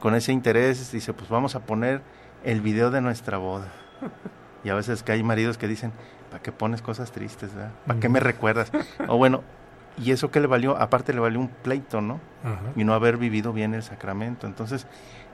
[0.00, 2.02] con ese interés dice, pues vamos a poner
[2.44, 3.68] el video de nuestra boda.
[4.64, 5.92] Y a veces que hay maridos que dicen,
[6.28, 7.54] ¿para qué pones cosas tristes?
[7.54, 7.70] ¿verdad?
[7.86, 8.72] ¿Para qué me recuerdas?
[9.06, 9.44] O bueno,
[9.98, 12.20] y eso que le valió, aparte le valió un pleito, ¿no?
[12.76, 14.46] Y no haber vivido bien el sacramento.
[14.46, 14.86] Entonces,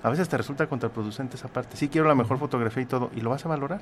[0.03, 1.77] a veces te resulta contraproducente esa parte.
[1.77, 3.81] Sí quiero la mejor fotografía y todo, y lo vas a valorar.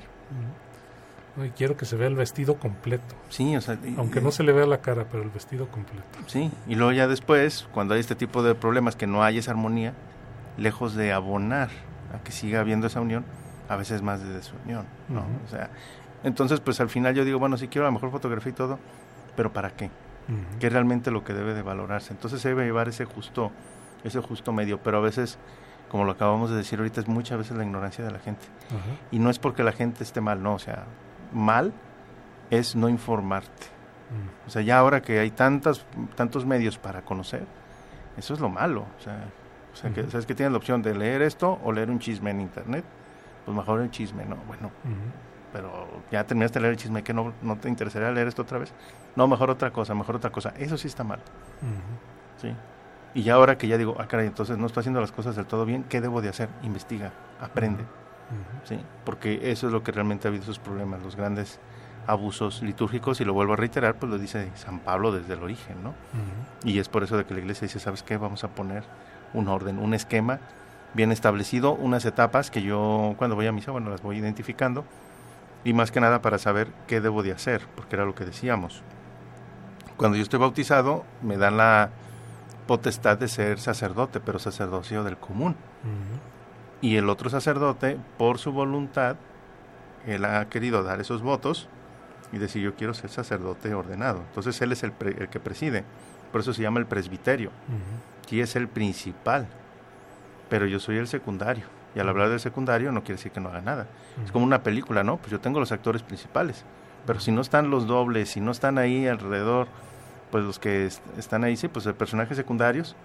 [1.37, 3.15] y quiero que se vea el vestido completo.
[3.29, 3.77] Sí, o sea...
[3.97, 6.05] Aunque no se le vea la cara, pero el vestido completo.
[6.27, 9.51] Sí, y luego ya después, cuando hay este tipo de problemas, que no hay esa
[9.51, 9.93] armonía,
[10.57, 11.69] lejos de abonar
[12.13, 13.23] a que siga habiendo esa unión,
[13.69, 15.23] a veces más de desunión, ¿no?
[15.45, 15.69] O sea,
[16.23, 18.77] entonces, pues al final yo digo, bueno, sí quiero la mejor fotografía y todo,
[19.35, 19.89] pero ¿para qué?
[20.59, 22.13] ¿Qué es realmente lo que debe de valorarse?
[22.13, 23.51] Entonces se debe llevar ese justo,
[24.03, 25.37] ese justo medio, pero a veces,
[25.89, 28.45] como lo acabamos de decir ahorita, es muchas veces la ignorancia de la gente.
[29.11, 30.85] Y no es porque la gente esté mal, no, o sea,
[31.33, 31.73] mal
[32.49, 33.67] es no informarte.
[34.45, 37.45] O sea, ya ahora que hay tantas, tantos medios para conocer,
[38.17, 38.85] eso es lo malo.
[38.99, 39.25] O sea,
[39.73, 42.31] o sea, que, ¿sabes que tienes la opción de leer esto o leer un chisme
[42.31, 42.83] en internet?
[43.45, 44.35] Pues mejor el chisme, ¿no?
[44.47, 44.69] Bueno,
[45.51, 48.57] pero ya terminaste de leer el chisme, que no, no te interesaría leer esto otra
[48.57, 48.73] vez?
[49.15, 50.53] No, mejor otra cosa, mejor otra cosa.
[50.57, 51.19] Eso sí está mal.
[52.41, 52.53] Sí.
[53.13, 55.45] Y ya ahora que ya digo, ah, caray, entonces no estoy haciendo las cosas del
[55.45, 56.49] todo bien, ¿qué debo de hacer?
[56.63, 57.83] Investiga, aprende.
[58.63, 58.79] ¿Sí?
[59.03, 61.59] Porque eso es lo que realmente ha habido esos problemas, los grandes
[62.07, 65.83] abusos litúrgicos, y lo vuelvo a reiterar, pues lo dice San Pablo desde el origen,
[65.83, 65.93] ¿no?
[66.63, 68.17] Y es por eso de que la iglesia dice, ¿sabes qué?
[68.17, 68.83] Vamos a poner
[69.33, 70.39] un orden, un esquema
[70.93, 74.85] bien establecido, unas etapas que yo cuando voy a misa, bueno, las voy identificando,
[75.63, 78.81] y más que nada para saber qué debo de hacer, porque era lo que decíamos.
[79.97, 81.89] Cuando yo estoy bautizado, me dan la
[82.67, 85.55] potestad de ser sacerdote, pero sacerdocio del común.
[86.81, 89.17] Y el otro sacerdote, por su voluntad,
[90.07, 91.67] él ha querido dar esos votos
[92.31, 94.23] y decir yo quiero ser sacerdote ordenado.
[94.29, 95.83] Entonces él es el, el que preside.
[96.31, 97.51] Por eso se llama el presbiterio.
[98.29, 99.47] Y es el principal.
[100.49, 101.65] Pero yo soy el secundario.
[101.95, 103.87] Y al hablar del secundario no quiere decir que no haga nada.
[104.23, 105.17] Es como una película, ¿no?
[105.17, 106.63] Pues yo tengo los actores principales.
[107.05, 109.67] Pero si no están los dobles, si no están ahí alrededor,
[110.29, 110.85] pues los que
[111.17, 112.95] están ahí, sí, pues el personaje secundarios,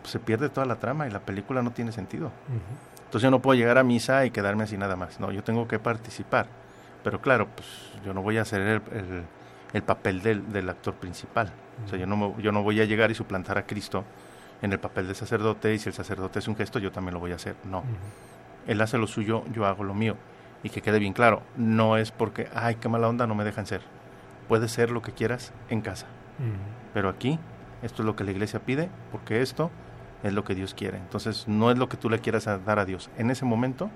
[0.00, 2.30] pues se pierde toda la trama y la película no tiene sentido.
[3.04, 5.20] Entonces yo no puedo llegar a misa y quedarme así nada más.
[5.20, 6.46] No, yo tengo que participar.
[7.04, 7.68] Pero claro, pues
[8.04, 9.24] yo no voy a hacer el,
[9.72, 11.52] el, papel del, del, actor principal.
[11.84, 14.04] O sea, yo no, yo no voy a llegar y suplantar a Cristo
[14.62, 17.20] en el papel de sacerdote y si el sacerdote es un gesto, yo también lo
[17.20, 17.56] voy a hacer.
[17.64, 17.82] No.
[18.66, 20.16] Él hace lo suyo, yo hago lo mío.
[20.62, 23.66] Y que quede bien claro, no es porque, ay, qué mala onda, no me dejan
[23.66, 23.82] ser.
[24.48, 26.06] Puedes ser lo que quieras en casa.
[26.94, 27.38] Pero aquí,
[27.82, 29.70] esto es lo que la iglesia pide, porque esto
[30.22, 30.98] es lo que Dios quiere.
[30.98, 33.10] Entonces, no es lo que tú le quieras dar a Dios.
[33.18, 33.90] En ese momento,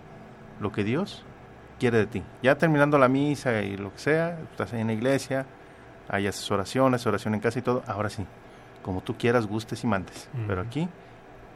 [0.60, 1.24] lo que Dios
[1.78, 2.22] quiere de ti.
[2.42, 5.46] Ya terminando la misa y lo que sea, estás ahí en la iglesia,
[6.08, 8.24] hay oraciones, oración en casa y todo, ahora sí,
[8.86, 10.30] como tú quieras, gustes y mandes.
[10.46, 10.88] Pero aquí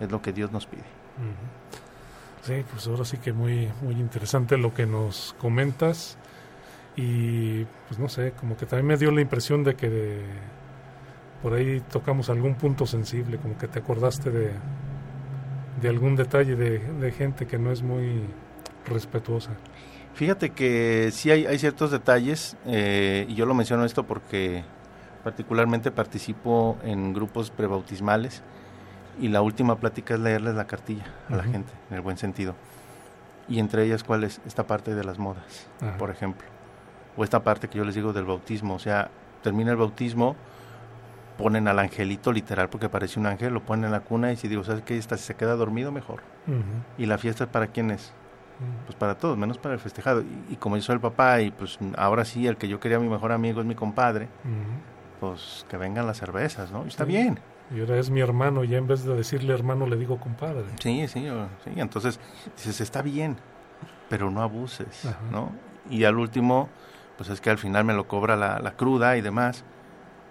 [0.01, 0.83] es lo que Dios nos pide.
[2.43, 6.19] Sí, pues ahora sí que muy, muy interesante lo que nos comentas.
[6.97, 10.23] Y pues no sé, como que también me dio la impresión de que
[11.40, 14.51] por ahí tocamos algún punto sensible, como que te acordaste de,
[15.81, 18.23] de algún detalle de, gente que no es muy
[18.87, 19.53] respetuosa.
[20.14, 24.64] Fíjate que sí hay, hay ciertos detalles, eh, y yo lo menciono esto porque
[25.24, 28.42] Particularmente participo en grupos prebautismales
[29.20, 32.54] y la última plática es leerles la cartilla a la gente, en el buen sentido.
[33.48, 36.46] Y entre ellas, ¿cuál es esta parte de las modas, por ejemplo?
[37.16, 38.74] O esta parte que yo les digo del bautismo.
[38.74, 39.11] O sea,
[39.42, 40.37] termina el bautismo,
[41.37, 44.46] ponen al angelito literal porque parece un ángel, lo ponen en la cuna y si
[44.46, 44.96] digo, ¿sabes qué?
[44.96, 46.20] Esta, si se queda dormido, mejor.
[46.96, 48.12] Y la fiesta es para quién es?
[48.87, 50.22] Pues para todos, menos para el festejado.
[50.50, 53.09] Y, como yo soy el papá y pues ahora sí, el que yo quería mi
[53.09, 54.28] mejor amigo es mi compadre,
[55.20, 56.85] pues que vengan las cervezas, ¿no?
[56.85, 57.38] Y está bien.
[57.72, 60.64] Y ahora es mi hermano, y en vez de decirle hermano le digo compadre.
[60.80, 61.28] Sí, sí,
[61.64, 61.70] sí.
[61.76, 62.18] Entonces
[62.56, 63.37] dices, está bien,
[64.09, 65.52] pero no abuses, ¿no?
[65.88, 66.68] Y al último,
[67.16, 69.62] pues es que al final me lo cobra la, cruda y demás.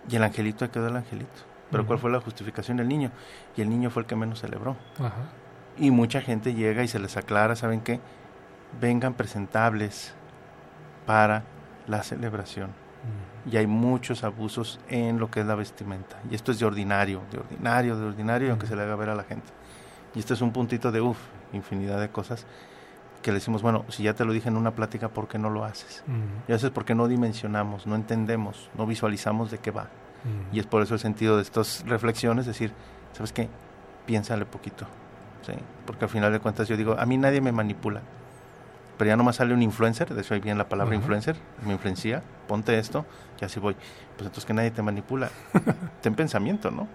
[0.09, 1.29] Y el angelito quedó el angelito.
[1.71, 3.11] Pero ¿cuál fue la justificación del niño?
[3.55, 4.75] Y el niño fue el que menos celebró.
[5.77, 8.01] Y mucha gente llega y se les aclara, ¿saben qué?
[8.81, 10.13] Vengan presentables
[11.05, 11.43] para
[11.87, 12.88] la celebración
[13.49, 16.17] y hay muchos abusos en lo que es la vestimenta.
[16.29, 19.15] Y esto es de ordinario, de ordinario, de ordinario, aunque se le haga ver a
[19.15, 19.47] la gente.
[20.13, 21.17] Y este es un puntito de, uff,
[21.53, 22.45] infinidad de cosas
[23.21, 25.49] que le decimos, bueno, si ya te lo dije en una plática, ¿por qué no
[25.49, 26.03] lo haces?
[26.47, 29.87] Y a veces porque no dimensionamos, no entendemos, no visualizamos de qué va.
[30.51, 32.73] Y es por eso el sentido de estas reflexiones, decir,
[33.13, 33.49] ¿sabes qué?
[34.05, 34.85] Piénsale poquito.
[35.45, 35.53] ¿sí?
[35.85, 38.01] Porque al final de cuentas yo digo, a mí nadie me manipula
[38.99, 42.21] pero ya nomás sale un influencer, de eso ahí viene la palabra influencer, me influencia,
[42.49, 43.05] ponte esto,
[43.39, 43.73] y así voy.
[43.73, 45.29] Pues entonces que nadie te manipula,
[46.01, 46.85] ten pensamiento, ¿no?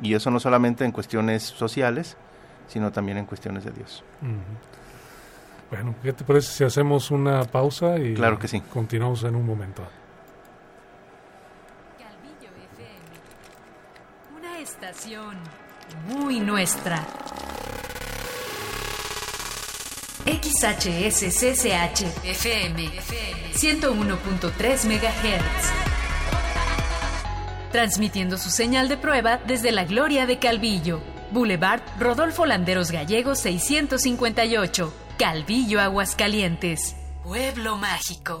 [0.00, 2.16] Y eso no solamente en cuestiones sociales,
[2.66, 4.02] sino también en cuestiones de Dios.
[5.70, 8.62] Bueno, ¿qué te parece si hacemos una pausa y claro que sí.
[8.62, 9.82] continuamos en un momento?
[14.34, 15.36] una estación
[16.08, 17.04] muy nuestra.
[20.30, 22.88] XHSCCH FM
[23.52, 25.72] 101.3 MHz.
[27.72, 31.00] Transmitiendo su señal de prueba desde la Gloria de Calvillo.
[31.32, 34.94] Boulevard Rodolfo Landeros Gallegos 658.
[35.18, 36.94] Calvillo, Aguascalientes.
[37.24, 38.40] Pueblo mágico.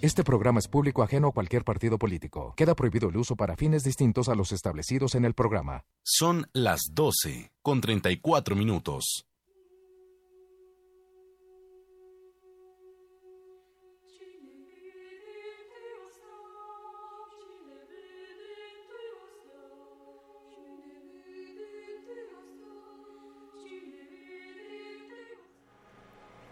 [0.00, 2.52] Este programa es público ajeno a cualquier partido político.
[2.56, 5.84] Queda prohibido el uso para fines distintos a los establecidos en el programa.
[6.02, 9.26] Son las 12 con 34 minutos.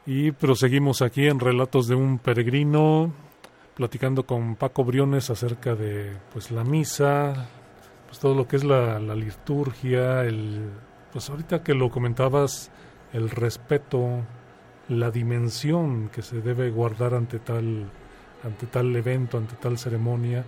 [0.05, 3.12] Y proseguimos aquí en Relatos de un Peregrino,
[3.87, 7.49] platicando con Paco Briones acerca de pues la misa,
[8.07, 10.71] pues todo lo que es la, la liturgia, el
[11.12, 12.71] pues ahorita que lo comentabas,
[13.12, 14.21] el respeto,
[14.88, 17.90] la dimensión que se debe guardar ante tal
[18.45, 20.45] ante tal evento, ante tal ceremonia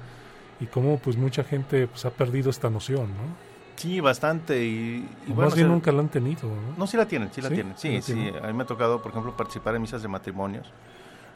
[0.60, 3.54] y cómo pues mucha gente pues ha perdido esta noción, ¿no?
[3.74, 4.64] Sí, bastante.
[4.64, 6.76] Y, y bueno, más bien se- nunca la han tenido, ¿no?
[6.78, 7.54] No, sí la tienen, sí la ¿Sí?
[7.56, 7.74] tienen.
[7.76, 8.12] ¿Sí Sí, la sí.
[8.14, 8.44] tienen?
[8.44, 10.72] A mí me ha tocado, por ejemplo, participar en misas de matrimonios,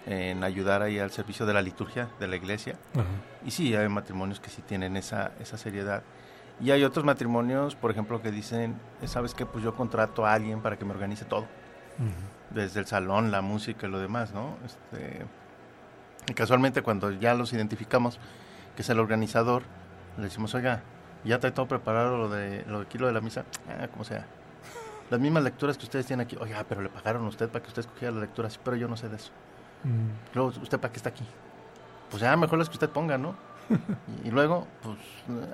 [0.08, 2.76] en ayudar ahí al servicio de la liturgia de la iglesia.
[2.94, 3.04] Ajá.
[3.44, 6.02] Y sí, hay matrimonios que sí tienen esa, esa seriedad.
[6.60, 9.46] Y hay otros matrimonios, por ejemplo, que dicen, ¿sabes qué?
[9.46, 11.46] Pues yo contrato a alguien para que me organice todo.
[12.50, 14.56] Desde el salón, la música y lo demás, ¿no?
[14.64, 15.26] Este,
[16.26, 18.18] y casualmente cuando ya los identificamos,
[18.76, 19.62] que es el organizador,
[20.16, 20.82] le decimos, oiga,
[21.24, 24.04] ya trae todo preparado lo de lo de aquí, lo de la misa, ah, como
[24.04, 24.26] sea.
[25.10, 27.68] Las mismas lecturas que ustedes tienen aquí, oiga, pero le pagaron a usted para que
[27.68, 29.32] usted escogiera las lecturas, pero yo no sé de eso.
[29.84, 30.34] Mm.
[30.34, 31.24] Luego, ¿usted para qué está aquí?
[32.10, 33.34] Pues ya, mejor las que usted ponga, ¿no?
[34.24, 34.96] y, y luego, pues,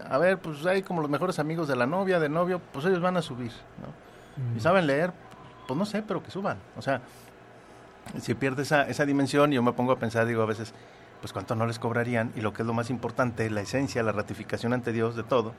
[0.09, 3.01] a ver, pues hay como los mejores amigos de la novia, del novio, pues ellos
[3.01, 4.43] van a subir, ¿no?
[4.43, 4.57] Mm.
[4.57, 5.13] Y saben leer,
[5.67, 6.59] pues no sé, pero que suban.
[6.77, 7.01] O sea,
[8.21, 10.75] si pierde esa, esa dimensión, yo me pongo a pensar, digo, a veces,
[11.21, 14.13] pues cuánto no les cobrarían, y lo que es lo más importante, la esencia, la
[14.13, 15.55] ratificación ante Dios de todo,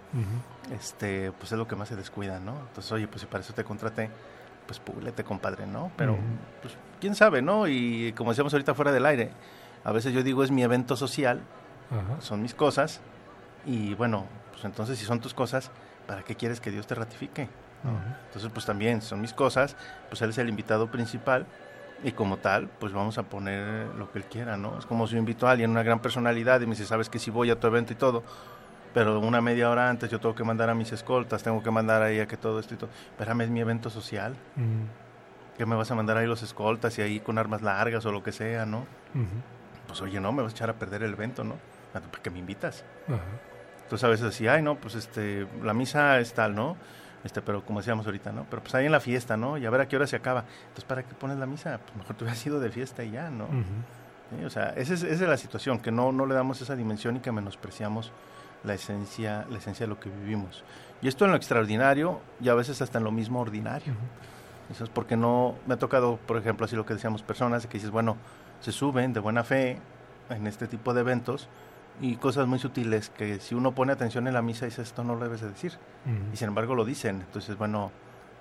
[0.71, 2.51] este, pues es lo que más se descuida, ¿no?
[2.67, 4.10] Entonces, oye, pues si para eso te contraté,
[4.65, 5.91] pues públete, compadre, ¿no?
[5.95, 6.17] Pero,
[6.62, 7.67] pues, quién sabe, ¿no?
[7.67, 9.32] Y como decíamos ahorita fuera del aire,
[9.84, 11.41] a veces yo digo, es mi evento social,
[12.19, 13.01] son mis cosas,
[13.65, 15.71] y bueno, pues entonces si son tus cosas,
[16.08, 17.47] ¿para qué quieres que Dios te ratifique?
[18.28, 19.75] Entonces, pues también son mis cosas,
[20.10, 21.45] pues él es el invitado principal
[22.04, 24.80] y como tal, pues vamos a poner lo que él quiera, ¿no?
[24.80, 27.19] Es como si yo invito a alguien, una gran personalidad, y me dice, sabes que
[27.19, 28.23] si voy a tu evento y todo,
[28.95, 32.01] pero una media hora antes yo tengo que mandar a mis escoltas, tengo que mandar
[32.01, 32.89] ahí a que todo esto y todo.
[33.12, 35.58] Espérame, es mi evento social, Mm.
[35.58, 38.23] que me vas a mandar ahí los escoltas y ahí con armas largas o lo
[38.23, 38.86] que sea, ¿no?
[39.88, 41.55] Pues oye, no, me vas a echar a perder el evento, ¿no?
[41.93, 42.84] ¿Para qué me invitas?
[43.84, 46.75] Entonces a veces decía, ay, no, pues este, la misa es tal, ¿no?
[47.23, 48.45] Este, pero como decíamos ahorita, ¿no?
[48.49, 49.58] Pero pues ahí en la fiesta, ¿no?
[49.58, 50.45] Y a ver a qué hora se acaba.
[50.63, 51.79] Entonces, ¿para qué pones la misa?
[51.84, 53.47] Pues mejor te hubieras ido de fiesta y ya, ¿no?
[54.38, 56.75] Sí, O sea, esa es, esa es la situación, que no, no le damos esa
[56.75, 58.12] dimensión y que menospreciamos
[58.65, 60.63] la esencia, la esencia de lo que vivimos.
[61.01, 63.93] Y esto en lo extraordinario y a veces hasta en lo mismo ordinario.
[64.71, 67.73] Eso es porque no, me ha tocado, por ejemplo, así lo que decíamos, personas que
[67.73, 68.17] dices, bueno,
[68.62, 69.80] se suben de buena fe
[70.30, 71.47] en este tipo de eventos
[72.01, 75.15] y cosas muy sutiles que si uno pone atención en la misa dice, esto no
[75.15, 75.73] lo debes de decir.
[76.34, 77.21] Y sin embargo lo dicen.
[77.21, 77.91] Entonces, bueno,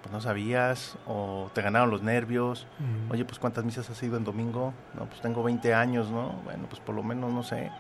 [0.03, 2.67] pues no sabías o te ganaron los nervios.
[2.79, 3.15] Ujú.
[3.15, 4.75] Oye, pues ¿cuántas misas has ido en domingo?
[4.95, 6.33] No, pues tengo 20 años, ¿no?
[6.45, 7.71] Bueno, pues por lo menos, no sé,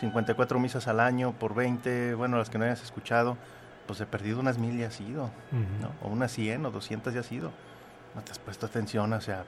[0.00, 3.36] 54 misas al año por 20, bueno, las que no hayas escuchado,
[3.86, 5.30] pues he perdido unas mil y has ido.
[6.02, 7.52] O unas 100 o 200 ya has ido.
[8.14, 9.44] No te has puesto atención, o sea,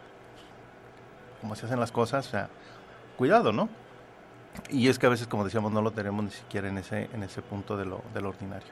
[1.40, 2.48] cómo se hacen las cosas, o sea,
[3.16, 3.68] cuidado, ¿no?
[4.70, 7.22] Y es que a veces, como decíamos, no lo tenemos ni siquiera en ese, en
[7.22, 8.68] ese punto de lo, de lo ordinario.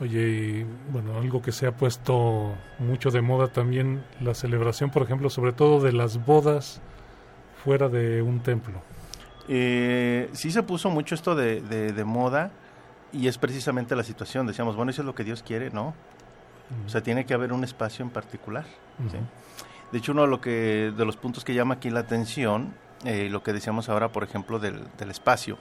[0.00, 5.02] Oye, y bueno, algo que se ha puesto mucho de moda también, la celebración, por
[5.02, 6.80] ejemplo, sobre todo de las bodas
[7.62, 8.82] fuera de un templo.
[9.48, 12.50] Eh, sí se puso mucho esto de, de, de moda
[13.12, 14.46] y es precisamente la situación.
[14.46, 15.94] Decíamos, bueno, eso es lo que Dios quiere, ¿no?
[16.86, 18.64] O sea, tiene que haber un espacio en particular.
[19.92, 22.74] De hecho, uno de, lo que, de los puntos que llama aquí la atención,
[23.04, 25.58] eh, lo que decíamos ahora, por ejemplo, del, del espacio,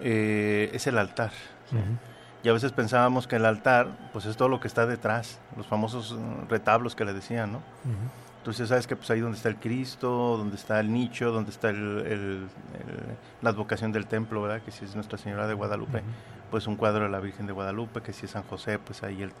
[0.00, 1.30] eh, es el altar.
[2.42, 5.66] Y a veces pensábamos que el altar, pues es todo lo que está detrás, los
[5.66, 6.16] famosos
[6.48, 7.62] retablos que le decían, ¿no?
[8.38, 11.70] Entonces, sabes que pues ahí donde está el Cristo, donde está el nicho, donde está
[11.70, 14.62] el, el- el- la advocación del templo, ¿verdad?
[14.62, 16.02] Que si es Nuestra Señora de Guadalupe,
[16.50, 19.22] pues un cuadro de la Virgen de Guadalupe, que si es San José, pues ahí
[19.22, 19.32] el,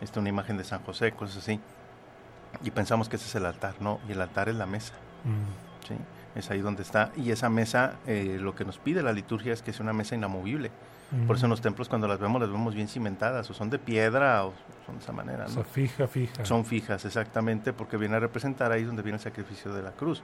[0.00, 1.60] está una imagen de San José, cosas así.
[2.62, 4.00] Y pensamos que ese es el altar, ¿no?
[4.08, 4.92] Y el altar es la mesa,
[5.24, 5.86] Mm.
[5.88, 5.94] ¿sí?
[6.34, 7.10] Es ahí donde está.
[7.16, 10.14] Y esa mesa, eh, lo que nos pide la liturgia es que sea una mesa
[10.14, 10.70] inamovible.
[11.26, 13.78] Por eso en los templos cuando las vemos las vemos bien cimentadas, o son de
[13.78, 14.54] piedra o
[14.86, 15.44] son de esa manera.
[15.44, 15.54] O ¿no?
[15.54, 16.44] sea, fija, fija.
[16.44, 20.22] Son fijas, exactamente, porque viene a representar ahí donde viene el sacrificio de la cruz.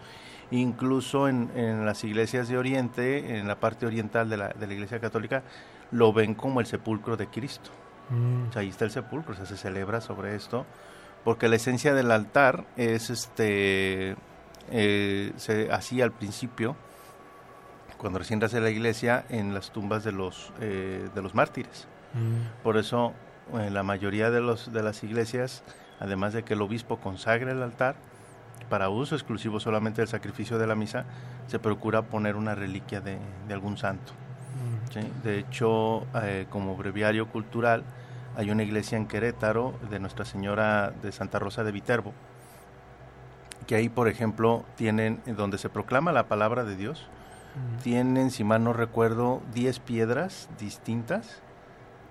[0.50, 4.72] Incluso en, en las iglesias de Oriente, en la parte oriental de la, de la
[4.72, 5.42] iglesia católica,
[5.90, 7.70] lo ven como el sepulcro de Cristo.
[8.08, 10.64] Mm, O sea, ahí está el sepulcro, o sea, se celebra sobre esto,
[11.22, 14.16] porque la esencia del altar es este,
[14.70, 16.76] eh, se hacía al principio,
[17.98, 21.86] cuando recién nace la iglesia, en las tumbas de los, eh, de los mártires.
[22.14, 23.12] mm, Por eso,
[23.52, 25.62] en la mayoría de, los, de las iglesias,
[26.00, 27.96] además de que el obispo consagre el altar,
[28.68, 31.04] para uso exclusivo solamente del sacrificio de la misa,
[31.46, 33.18] se procura poner una reliquia de,
[33.48, 34.12] de algún santo.
[34.92, 34.92] mm.
[34.92, 35.12] ¿sí?
[35.24, 37.82] De hecho, eh, como breviario cultural,
[38.36, 42.12] hay una iglesia en Querétaro de Nuestra Señora de Santa Rosa de Viterbo,
[43.66, 47.06] que ahí, por ejemplo, tienen, en donde se proclama la palabra de Dios.
[47.82, 51.42] Tienen, si mal no recuerdo, 10 piedras distintas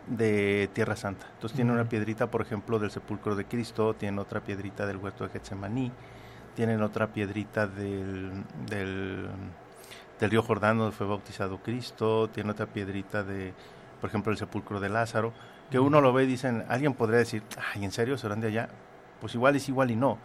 [0.07, 1.27] de Tierra Santa.
[1.33, 5.25] Entonces tiene una piedrita, por ejemplo, del sepulcro de Cristo, tiene otra piedrita del huerto
[5.25, 5.91] de Getsemaní,
[6.55, 9.27] tienen otra piedrita del, del,
[10.19, 13.53] del río Jordán donde fue bautizado Cristo, tiene otra piedrita de,
[13.99, 15.33] por ejemplo, el sepulcro de Lázaro,
[15.69, 17.43] que uno lo ve y dicen, alguien podría decir,
[17.73, 18.69] ay, ¿en serio serán de allá?
[19.19, 20.17] Pues igual es igual y no.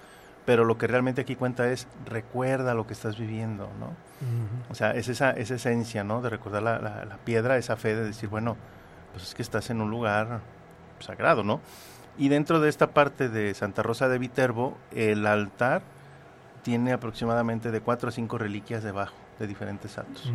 [0.44, 3.90] Pero lo que realmente aquí cuenta es, recuerda lo que estás viviendo, ¿no?
[4.70, 6.20] O sea, es esa, esa esencia, ¿no?
[6.22, 8.56] De recordar la, la- la piedra, esa fe de decir, bueno,
[9.12, 10.40] pues es que estás en un lugar
[11.00, 11.60] sagrado, ¿no?
[12.18, 15.82] Y dentro de esta parte de Santa Rosa de Viterbo, el altar
[16.62, 20.26] tiene aproximadamente de cuatro a cinco reliquias debajo, de diferentes santos.
[20.26, 20.34] Ujú.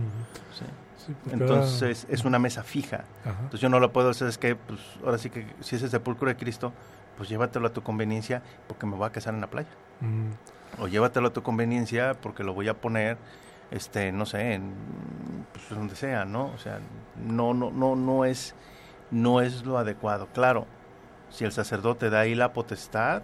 [0.58, 0.66] ¿sí?
[1.06, 3.04] Sí, porque Entonces, es una mesa fija.
[3.24, 3.32] ajá.
[3.38, 5.90] Entonces yo no lo puedo hacer, es que, pues, ahora sí que si es el
[5.90, 6.74] sepulcro de Cristo,
[7.18, 9.70] pues llévatelo a tu conveniencia porque me voy a casar en la playa
[10.02, 13.18] Mm, o llévatelo a tu conveniencia porque lo voy a poner
[13.72, 14.74] este no sé en
[15.52, 16.80] pues, donde sea no o sea
[17.18, 18.56] no no no no es
[19.12, 20.28] no es lo adecuado.
[20.34, 20.66] Claro
[21.30, 23.24] si el sacerdote da ahí la potestad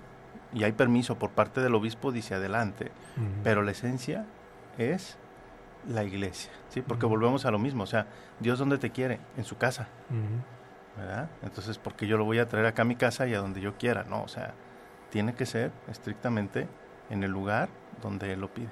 [0.54, 2.92] y hay permiso por parte del obispo dice adelante
[3.44, 4.26] pero la esencia
[4.78, 5.18] es
[5.88, 8.08] la iglesia sí porque volvemos a lo mismo o sea
[8.40, 9.88] Dios dónde te quiere en su casa.
[10.98, 11.30] ¿verdad?
[11.42, 13.78] Entonces, porque yo lo voy a traer acá a mi casa y a donde yo
[13.78, 14.24] quiera, ¿no?
[14.24, 14.54] O sea,
[15.14, 16.68] tiene que ser estrictamente
[17.12, 17.70] en el lugar
[18.02, 18.72] donde él lo pide.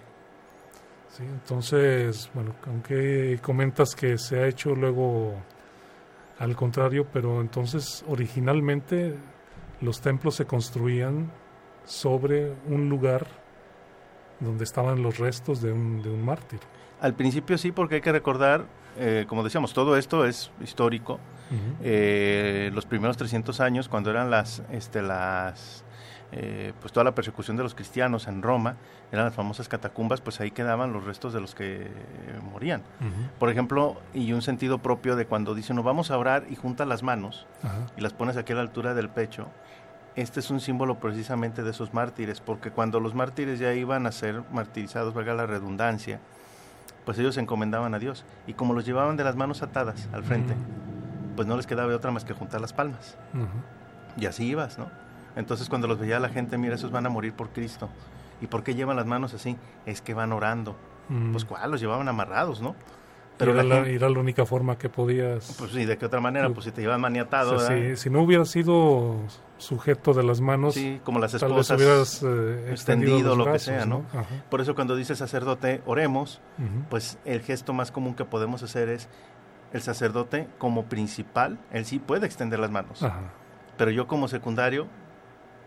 [1.10, 5.36] Sí, entonces, bueno, aunque comentas que se ha hecho luego
[6.40, 9.16] al contrario, pero entonces originalmente
[9.82, 11.32] los templos se construían
[11.86, 13.28] sobre un lugar
[14.40, 16.60] donde estaban los restos de un, de un mártir.
[17.02, 18.66] Al principio sí, porque hay que recordar,
[18.98, 21.20] eh, como decíamos, todo esto es histórico.
[21.84, 25.84] Eh, los primeros 300 años, cuando eran las, este, las,
[26.32, 28.78] eh, pues toda la persecución de los cristianos en Roma,
[29.12, 31.90] eran las famosas catacumbas, pues ahí quedaban los restos de los que eh,
[32.52, 32.84] morían.
[33.40, 36.88] Por ejemplo, y un sentido propio de cuando dicen, no vamos a orar y juntas
[36.88, 37.48] las manos,
[37.98, 39.48] y las pones aquí a la altura del pecho,
[40.16, 44.12] este es un símbolo precisamente de esos mártires, porque cuando los mártires ya iban a
[44.12, 46.20] ser martirizados, valga la redundancia,
[47.06, 48.26] pues ellos se encomendaban a Dios.
[48.48, 50.54] Y como los llevaban de las manos atadas al frente,
[51.36, 53.18] pues no les quedaba otra más que juntar las palmas.
[54.18, 54.90] Y así ibas, ¿no?
[55.36, 57.90] Entonces cuando los veía la gente, mira, esos van a morir por Cristo.
[58.42, 59.56] ¿Y por qué llevan las manos así?
[59.86, 60.76] Es que van orando.
[61.10, 61.32] Mm.
[61.32, 62.76] Pues cuál, los llevaban amarrados, ¿no?
[63.38, 65.56] Pero era, la la, gente- era la única forma que podías...
[65.58, 67.96] Pues sí, de qué otra manera, pues si te llevan maniatado, o sea, ¿verdad?
[67.96, 69.16] si, si no hubieras sido
[69.58, 71.78] sujeto de las manos, Sí, como las tal vez esposas.
[71.80, 74.04] hubieras eh, extendido extendido lo que sea, ¿no?
[74.50, 76.40] Por eso cuando dice sacerdote, oremos,
[76.90, 79.10] pues el gesto más común que podemos hacer es
[79.74, 83.22] el sacerdote como principal, él sí puede extender las manos, Ajá.
[83.78, 84.88] pero yo como secundario,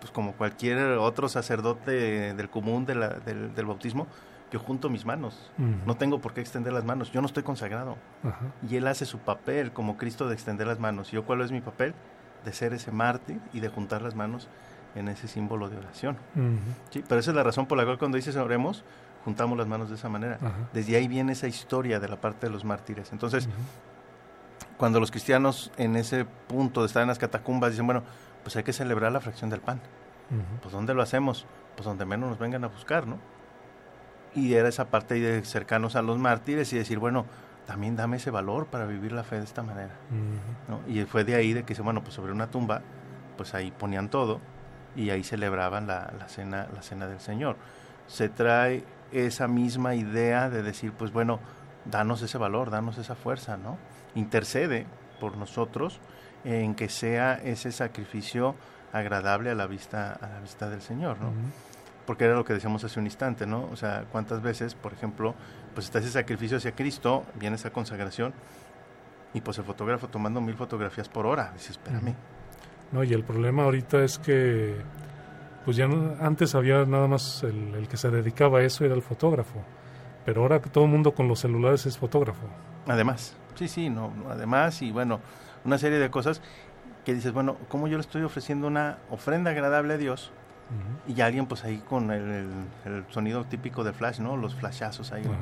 [0.04, 4.06] pues como cualquier otro sacerdote del común de la- del, del bautismo,
[4.52, 5.50] yo junto mis manos,
[5.86, 7.96] no tengo por qué extender las manos, yo no estoy consagrado,
[8.68, 11.50] y él hace su papel como Cristo de extender las manos, ¿y yo cuál es
[11.52, 11.94] mi papel?
[12.44, 14.46] De ser ese mártir y de juntar las manos
[14.94, 16.18] en ese símbolo de oración.
[16.90, 18.84] Sí, pero esa es la razón por la cual cuando dices oremos,
[19.24, 20.36] juntamos las manos de esa manera.
[20.74, 23.10] Desde ahí viene esa historia de la parte de los mártires.
[23.10, 23.48] Entonces,
[24.76, 28.02] cuando los cristianos en ese punto de estar en las catacumbas dicen, bueno,
[28.44, 29.80] pues hay que celebrar la fracción del pan.
[30.62, 31.46] Pues ¿dónde lo hacemos?
[31.76, 33.18] Pues donde menos nos vengan a buscar, ¿no?
[34.34, 37.24] Y era esa parte de cercanos a los mártires y decir, bueno,
[37.66, 39.94] también dame ese valor para vivir la fe de esta manera.
[40.68, 40.80] ¿no?
[40.88, 42.82] Y fue de ahí de que dice, bueno, pues sobre una tumba,
[43.36, 44.40] pues ahí ponían todo
[44.96, 47.56] y ahí celebraban la, la cena, la cena del Señor.
[48.06, 51.40] Se trae esa misma idea de decir, pues bueno,
[51.84, 53.78] danos ese valor, danos esa fuerza, ¿no?
[54.14, 54.86] Intercede
[55.20, 56.00] por nosotros
[56.44, 58.54] en que sea ese sacrificio
[58.92, 61.30] agradable a la vista, a la vista del Señor, ¿no?
[62.06, 63.64] Porque era lo que decíamos hace un instante, ¿no?
[63.72, 65.34] O sea, cuántas veces, por ejemplo,
[65.74, 68.32] pues está ese sacrificio hacia Cristo, viene esa consagración,
[69.32, 71.50] y pues el fotógrafo tomando mil fotografías por hora.
[71.54, 72.14] Dice, espérame.
[72.92, 74.76] No, y el problema ahorita es que,
[75.64, 78.94] pues ya no- antes había nada más el, el que se dedicaba a eso era
[78.94, 79.62] el fotógrafo,
[80.24, 82.46] pero ahora todo el mundo con los celulares es fotógrafo.
[82.86, 85.20] Además, sí, sí, no, además, y bueno,
[85.64, 86.40] una serie de cosas
[87.04, 90.30] que dices, bueno, ¿cómo yo le estoy ofreciendo una ofrenda agradable a Dios?
[91.06, 94.36] Y alguien pues ahí con el, el- el sonido típico del flash, ¿no?
[94.36, 95.22] Los flashazos ahí.
[95.22, 95.34] Ajá.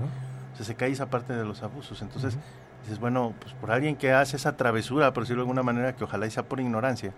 [0.53, 2.03] O sea, se cae esa parte de los abusos.
[2.03, 2.37] Entonces,
[2.83, 6.05] dices, bueno, pues por alguien que hace esa travesura, por decirlo de alguna manera, que
[6.05, 7.13] ojalá y sea por ignorancia,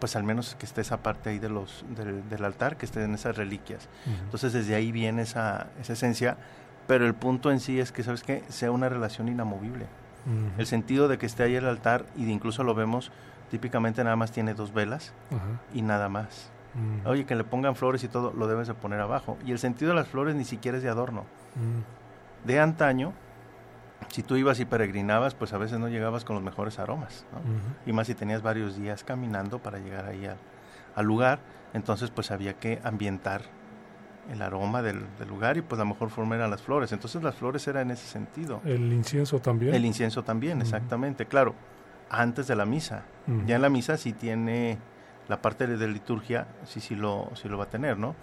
[0.00, 3.14] pues al menos que esté esa parte ahí de los, del, del altar, que estén
[3.14, 3.88] esas reliquias.
[4.24, 6.36] Entonces, desde ahí viene esa, esa esencia,
[6.88, 8.42] pero el punto en sí es que, ¿sabes qué?
[8.48, 9.86] Sea una relación inamovible.
[10.58, 13.10] El sentido de que esté ahí el altar, y de incluso lo vemos,
[13.50, 15.12] típicamente nada más tiene dos velas
[15.72, 16.50] y nada más.
[17.06, 19.36] Oye, que le pongan flores y todo, lo debes de poner abajo.
[19.44, 21.24] Y el sentido de las flores ni siquiera es de adorno.
[22.44, 23.14] De antaño,
[24.08, 27.24] si tú ibas y peregrinabas, pues a veces no llegabas con los mejores aromas.
[27.86, 30.36] Y más si tenías varios días caminando para llegar ahí al,
[30.94, 31.40] al lugar,
[31.74, 33.42] entonces pues había que ambientar
[34.30, 36.92] el aroma del, del lugar y pues la mejor forma eran las flores.
[36.92, 38.60] Entonces las flores eran en ese sentido.
[38.64, 39.74] El incienso también.
[39.74, 41.26] El incienso también, exactamente.
[41.26, 41.54] Claro,
[42.10, 43.04] antes de la misa.
[43.46, 44.78] Ya en la misa sí tiene
[45.28, 48.14] la parte de, de liturgia, sí, sí lo, sí lo va a tener, ¿no?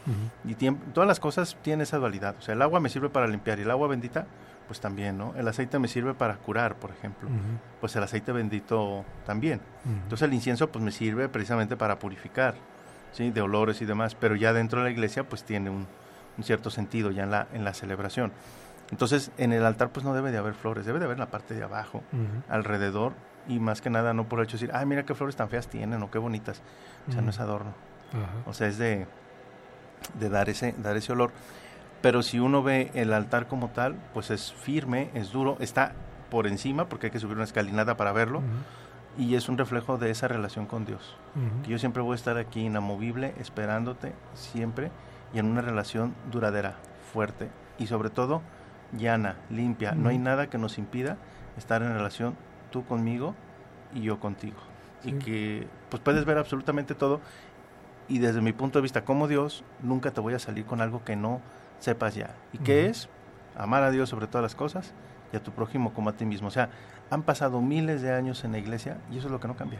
[0.44, 0.56] Y
[0.94, 2.36] todas las cosas tienen esa dualidad.
[2.40, 4.26] O sea, el agua me sirve para limpiar y el agua bendita,
[4.68, 5.34] pues también, ¿no?
[5.38, 7.30] El aceite me sirve para curar, por ejemplo.
[7.80, 9.62] Pues el aceite bendito también.
[9.86, 12.56] Entonces el incienso pues me sirve precisamente para purificar,
[13.16, 13.32] ¿sí?
[13.32, 14.14] De olores y demás.
[14.16, 15.88] Pero ya dentro de la iglesia pues tiene un,
[16.38, 18.32] un cierto sentido ya en la, en la celebración.
[18.92, 21.32] Entonces en el altar pues no debe de haber flores, debe de haber en la
[21.32, 22.04] parte de abajo,
[22.50, 23.14] alrededor.
[23.48, 25.50] Y más que nada no por el hecho de decir, ay mira qué flores tan
[25.50, 26.62] feas tienen o qué bonitas.
[27.08, 27.74] O sea, no es adorno.
[28.46, 29.08] O sea, es de,
[30.20, 31.32] de dar, ese, dar ese olor.
[32.02, 35.94] Pero si uno ve el altar como tal, pues es firme, es duro, está
[36.30, 38.42] por encima, porque hay que subir una escalinata para verlo.
[39.18, 41.16] Y es un reflejo de esa relación con Dios.
[41.64, 44.92] Que yo siempre voy a estar aquí inamovible, esperándote, siempre,
[45.34, 46.76] y en una relación duradera,
[47.14, 48.42] fuerte, y sobre todo
[48.98, 49.94] llana, limpia.
[49.94, 51.18] No hay nada que nos impida
[51.58, 52.36] estar en relación
[52.72, 53.36] tú conmigo
[53.94, 54.58] y yo contigo.
[55.04, 57.22] Y que pues puedes ver absolutamente todo
[58.08, 61.04] y desde mi punto de vista como Dios nunca te voy a salir con algo
[61.04, 61.42] que no
[61.80, 62.36] sepas ya.
[62.54, 62.92] ¿Y qué Ujú.
[62.92, 63.10] es?
[63.58, 64.94] Amar a Dios sobre todas las cosas
[65.32, 66.48] y a tu prójimo como a ti mismo.
[66.48, 66.70] O sea,
[67.10, 69.80] han pasado miles de años en la iglesia y eso es lo que no cambia.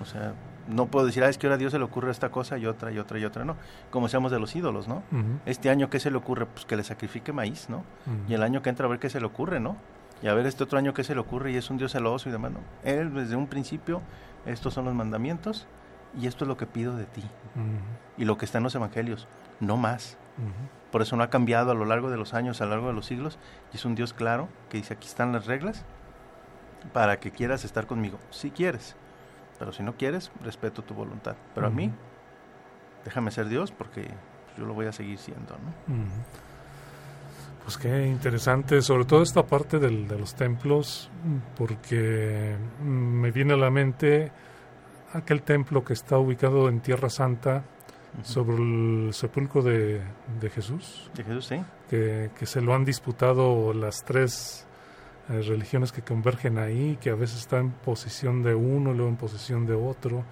[0.00, 0.34] O sea,
[0.68, 2.66] no puedo decir, ah, es que ahora a Dios se le ocurre esta cosa y
[2.66, 3.56] otra y otra y otra, no.
[3.90, 5.02] Como seamos de los ídolos, ¿no?
[5.46, 6.46] Este año, ¿qué se le ocurre?
[6.46, 7.84] Pues que le sacrifique maíz, ¿no?
[8.28, 9.76] Y el año que entra a ver qué se le ocurre, ¿no?
[10.22, 12.28] Y a ver este otro año qué se le ocurre y es un Dios celoso
[12.28, 12.60] y demás, ¿no?
[12.84, 14.02] Él desde un principio,
[14.46, 15.66] estos son los mandamientos
[16.20, 17.22] y esto es lo que pido de ti.
[18.16, 19.28] Y lo que está en los evangelios,
[19.60, 20.16] no más.
[20.92, 22.94] Por eso no ha cambiado a lo largo de los años, a lo largo de
[22.94, 23.38] los siglos.
[23.72, 25.84] Y es un Dios claro que dice, aquí están las reglas
[26.92, 28.18] para que quieras estar conmigo.
[28.30, 28.96] Si quieres,
[29.58, 31.36] pero si no quieres, respeto tu voluntad.
[31.54, 31.90] Pero a mí,
[33.04, 34.08] déjame ser Dios porque
[34.58, 35.54] yo lo voy a seguir siendo,
[35.88, 35.94] ¿no?
[37.64, 41.10] Pues qué interesante, sobre todo esta parte del- de los templos,
[41.56, 44.32] porque me viene a la mente
[45.12, 47.62] aquel templo que está ubicado en Tierra Santa
[48.22, 50.00] sobre el sepulcro de,
[50.40, 51.62] de Jesús, De Jesús, sí.
[51.88, 54.66] que, que se lo han disputado las tres
[55.30, 59.16] eh, religiones que convergen ahí, que a veces está en posición de uno, luego en
[59.16, 60.24] posición de otro.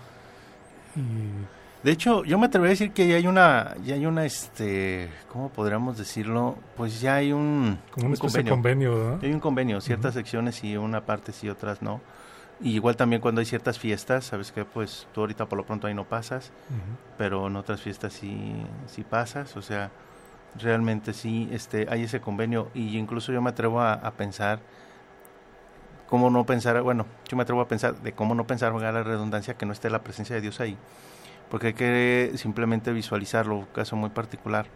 [0.96, 4.24] Y De hecho, yo me atrevería a decir que ya hay una, ya hay una,
[4.24, 6.57] este, ¿cómo podríamos decirlo?
[6.76, 9.18] Pues ya hay un, como un convenio.
[9.22, 12.01] Hay un convenio, ciertas secciones sí, una parte sí, otras no.
[12.61, 15.86] Y igual también cuando hay ciertas fiestas, sabes que pues tú ahorita por lo pronto
[15.86, 16.51] ahí no pasas,
[17.16, 18.57] pero en otras fiestas sí,
[18.88, 19.92] sí pasas, o sea,
[20.61, 24.59] realmente sí este, hay ese convenio y incluso yo me atrevo a, a pensar,
[26.09, 29.02] cómo no pensar, bueno, yo me atrevo a pensar de cómo no pensar, valga la
[29.02, 30.76] redundancia, que no esté la presencia de Dios ahí,
[31.50, 34.66] porque hay que simplemente visualizarlo, un caso muy particular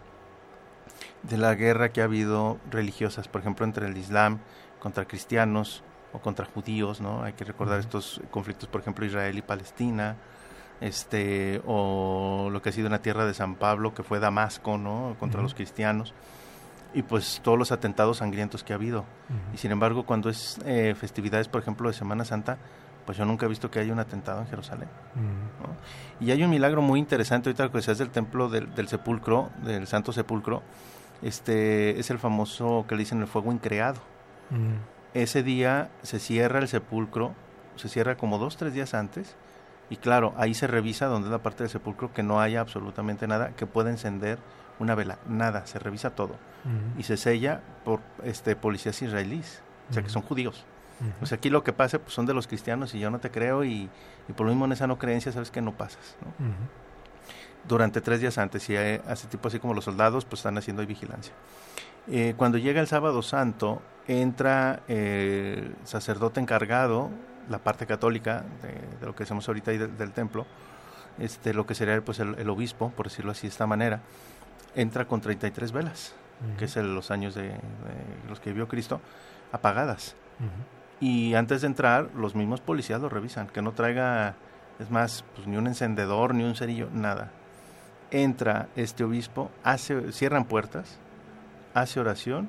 [1.23, 4.39] de la guerra que ha habido religiosas, por ejemplo, entre el Islam
[4.79, 7.23] contra cristianos o contra judíos, ¿no?
[7.23, 10.17] Hay que recordar estos conflictos, por ejemplo, Israel y Palestina,
[10.81, 14.77] este o lo que ha sido en la tierra de San Pablo, que fue Damasco,
[14.77, 15.17] ¿no?
[15.19, 16.13] Contra los cristianos
[16.95, 19.05] y pues todos los atentados sangrientos que ha habido.
[19.55, 22.59] Y sin embargo, cuando es eh, festividades, por ejemplo, de Semana Santa,
[23.07, 24.89] pues yo nunca he visto que haya un atentado en Jerusalén.
[26.21, 29.87] Y hay un milagro muy interesante, ahorita que decías del templo del, del sepulcro, del
[29.87, 30.63] Santo Sepulcro,
[31.23, 34.01] este es el famoso que le dicen el fuego increado.
[35.15, 37.33] Ese día se cierra el sepulcro,
[37.77, 39.37] se cierra como dos, tres días antes,
[39.89, 43.27] y claro, ahí se revisa donde es la parte del sepulcro que no haya absolutamente
[43.27, 44.39] nada que pueda encender
[44.79, 46.37] una vela, nada, se revisa todo
[46.97, 50.65] y se sella por este policías israelíes, o sea que son judíos.
[51.19, 53.65] Pues aquí lo que pasa pues, son de los cristianos y yo no te creo
[53.65, 53.91] y,
[54.29, 56.17] y por lo mismo en esa no creencia sabes que no pasas.
[56.21, 56.55] ¿no?
[57.67, 61.33] Durante tres días antes y hace tipo así como los soldados pues están haciendo vigilancia.
[62.09, 67.11] Eh, cuando llega el sábado santo entra el sacerdote encargado,
[67.49, 70.47] la parte católica de, lo que hacemos ahorita ahí del, templo,
[71.19, 74.01] este, lo que sería pues el, obispo, por decirlo así de esta manera,
[74.75, 76.15] entra con 33 velas,
[76.59, 77.55] que es los años de,
[78.29, 79.01] los que vio Cristo,
[79.53, 80.17] apagadas.
[81.01, 84.35] Y antes de entrar, los mismos policías lo revisan, que no traiga,
[84.79, 87.31] es más, pues ni un encendedor, ni un cerillo, nada.
[88.11, 90.99] Entra este obispo, hace, cierran puertas,
[91.75, 92.49] hace oración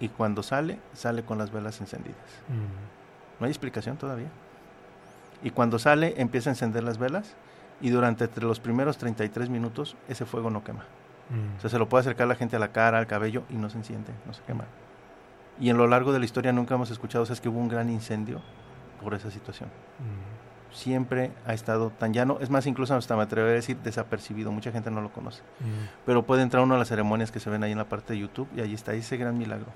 [0.00, 2.16] y cuando sale, sale con las velas encendidas.
[3.38, 4.28] No hay explicación todavía.
[5.42, 7.34] Y cuando sale, empieza a encender las velas
[7.80, 10.84] y durante los primeros 33 minutos ese fuego no quema.
[11.56, 13.68] O sea, se lo puede acercar la gente a la cara, al cabello y no
[13.68, 14.64] se enciende, no se quema.
[15.60, 17.58] Y en lo largo de la historia nunca hemos escuchado, o sea, es que hubo
[17.58, 18.40] un gran incendio
[19.02, 19.68] por esa situación.
[19.98, 20.74] Mm.
[20.74, 24.70] Siempre ha estado tan llano, es más, incluso hasta me atrevería a decir desapercibido, mucha
[24.70, 25.42] gente no lo conoce.
[25.60, 25.88] Mm.
[26.06, 28.20] Pero puede entrar uno a las ceremonias que se ven ahí en la parte de
[28.20, 29.66] YouTube y ahí está ese gran milagro.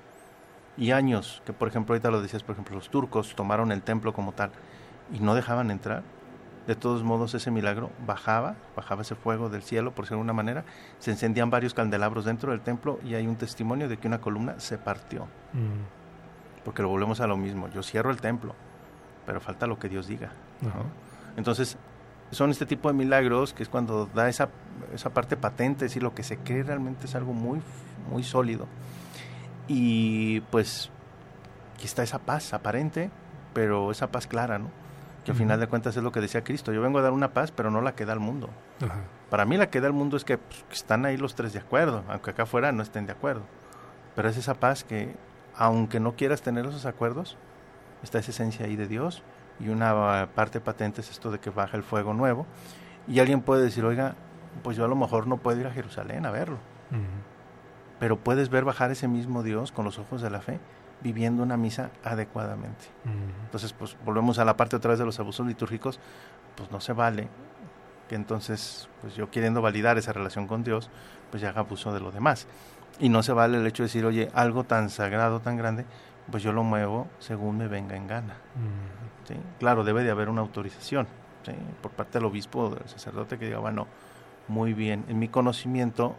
[0.77, 4.13] Y años, que por ejemplo, ahorita lo decías, por ejemplo, los turcos tomaron el templo
[4.13, 4.51] como tal
[5.13, 6.03] y no dejaban entrar
[6.67, 10.33] de todos modos ese milagro bajaba, bajaba ese fuego del cielo, por decirlo de alguna
[10.33, 10.65] manera,
[10.99, 14.61] se encendían varios candelabros dentro del templo y hay un testimonio de que una columna
[14.61, 15.25] se partió.
[15.53, 16.65] Mm.
[16.65, 18.55] Porque lo volvemos a lo mismo, yo cierro el templo,
[19.27, 20.31] pero falta lo que Dios diga.
[21.37, 21.77] Entonces,
[22.31, 24.49] son este tipo de milagros que es cuando da esa,
[24.95, 27.61] esa parte patente, es decir, lo que se cree realmente es algo muy,
[28.09, 28.69] muy sólido.
[29.67, 30.91] Y pues
[31.75, 33.11] aquí está esa paz aparente,
[33.53, 34.82] pero esa paz clara, ¿no?
[35.25, 36.73] Que al final de cuentas es lo que decía Cristo.
[36.73, 38.51] Yo vengo a dar una paz, pero no la que da el mundo.
[39.31, 41.61] Para mí la que da el mundo es pues, que, están ahí los tres de
[41.61, 43.43] acuerdo, aunque acá afuera no estén de acuerdo.
[44.17, 45.15] Pero es esa paz que,
[45.57, 47.37] aunque no quieras tener esos acuerdos,
[48.03, 49.23] está esa esencia ahí de Dios.
[49.61, 52.47] Y una parte patente es esto de que baja el fuego nuevo.
[53.07, 54.17] Y alguien puede decir, oiga,
[54.63, 56.59] pues yo a lo mejor no puedo ir a Jerusalén a verlo.
[58.01, 60.59] Pero puedes ver bajar ese mismo Dios con los ojos de la fe
[61.03, 62.87] viviendo una misa adecuadamente.
[63.45, 65.99] Entonces, pues volvemos a la parte otra vez de los abusos litúrgicos,
[66.57, 67.29] pues no se vale
[68.09, 70.91] que entonces, pues yo queriendo validar esa relación con Dios,
[71.31, 72.47] pues ya haga abuso de lo demás.
[73.01, 75.87] Y no se vale el hecho de decir, oye, algo tan sagrado, tan grande,
[76.31, 78.37] pues yo lo muevo según me venga en gana.
[79.27, 79.35] ¿Sí?
[79.59, 81.07] Claro, debe de haber una autorización
[81.81, 83.87] por parte del obispo o del sacerdote que diga, bueno,
[84.49, 86.15] muy bien, en mi conocimiento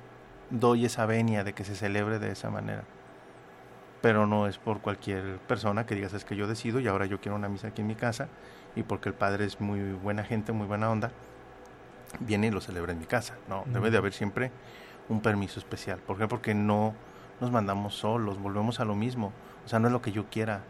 [0.50, 2.84] doy esa venia de que se celebre de esa manera
[4.04, 7.22] pero no es por cualquier persona que digas es que yo decido y ahora yo
[7.22, 8.28] quiero una misa aquí en mi casa
[8.76, 11.10] y porque el padre es muy buena gente, muy buena onda,
[12.20, 13.38] viene y lo celebra en mi casa.
[13.48, 14.52] No, debe de haber siempre
[15.08, 16.00] un permiso especial.
[16.00, 16.28] ¿Por qué?
[16.28, 16.94] Porque no
[17.40, 19.32] nos mandamos solos, volvemos a lo mismo.
[19.66, 20.64] O sea, no es lo que yo quiera,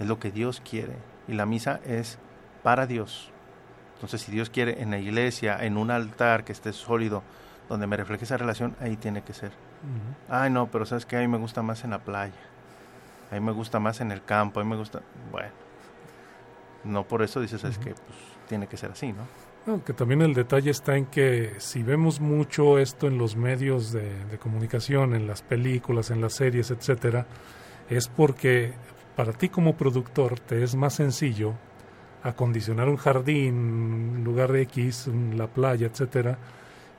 [0.00, 0.96] es lo que Dios quiere.
[1.28, 2.18] Y la misa es
[2.64, 3.30] para Dios.
[3.94, 7.22] Entonces, si Dios quiere en la iglesia, en un altar que esté sólido,
[7.68, 9.52] donde me refleje esa relación, ahí tiene que ser.
[10.28, 12.34] Ay, no, pero sabes que a mí me gusta más en la playa.
[13.30, 15.00] A mí me gusta más en el campo, a mí me gusta...
[15.30, 15.50] Bueno,
[16.84, 18.18] no por eso dices, es que pues,
[18.48, 19.24] tiene que ser así, ¿no?
[19.66, 23.92] No, que también el detalle está en que si vemos mucho esto en los medios
[23.92, 27.26] de, comunicación, en las películas, en las series, etcétera,
[27.90, 28.72] es porque
[29.14, 31.52] para ti como productor te es más sencillo
[32.22, 33.54] acondicionar un jardín,
[34.16, 36.38] un lugar X, la playa, etcétera,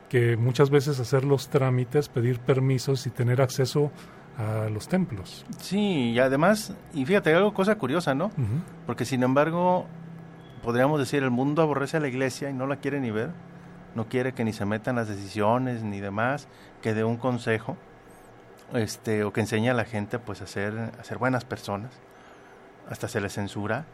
[0.10, 3.91] que muchas veces hacer los trámites, pedir permisos y tener acceso
[4.38, 5.45] a los templos.
[5.60, 8.32] Sí, y además, y fíjate, algo cosa curiosa, ¿no?
[8.86, 9.86] Porque sin embargo,
[10.64, 13.30] podríamos decir, el mundo aborrece a la iglesia y no la quiere ni ver,
[13.95, 16.47] no quiere que ni se metan las decisiones ni demás,
[16.82, 17.78] que dé un consejo,
[18.74, 21.91] este, o que enseñe a la gente pues a ser, a ser buenas personas,
[22.89, 23.86] hasta se les censura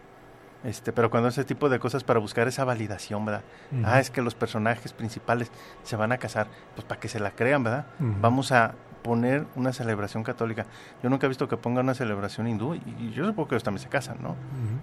[0.64, 3.44] este, pero cuando ese tipo de cosas para buscar esa validación, ¿verdad?
[3.84, 5.52] Ah, es que los personajes principales
[5.84, 7.86] se van a casar, pues para que se la crean, ¿verdad?
[8.00, 10.66] Vamos a poner una celebración católica.
[11.04, 13.84] Yo nunca he visto que ponga una celebración hindú y yo supongo que ellos también
[13.84, 14.36] se casan, ¿no?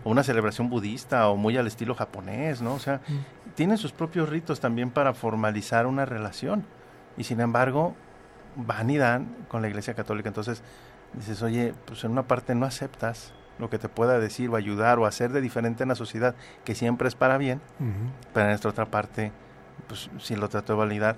[0.05, 2.75] O una celebración budista o muy al estilo japonés, ¿no?
[2.75, 3.01] O sea,
[3.57, 6.65] tienen sus propios ritos también para formalizar una relación.
[7.17, 7.97] Y sin embargo,
[8.55, 10.29] van y dan con la Iglesia Católica.
[10.29, 10.63] Entonces,
[11.15, 14.99] dices, oye, pues en una parte no aceptas lo que te pueda decir o ayudar
[14.99, 16.35] o hacer de diferente en la sociedad,
[16.65, 17.61] que siempre es para bien,
[18.35, 19.33] pero en esta otra parte,
[19.89, 21.17] pues sí lo trato de validar.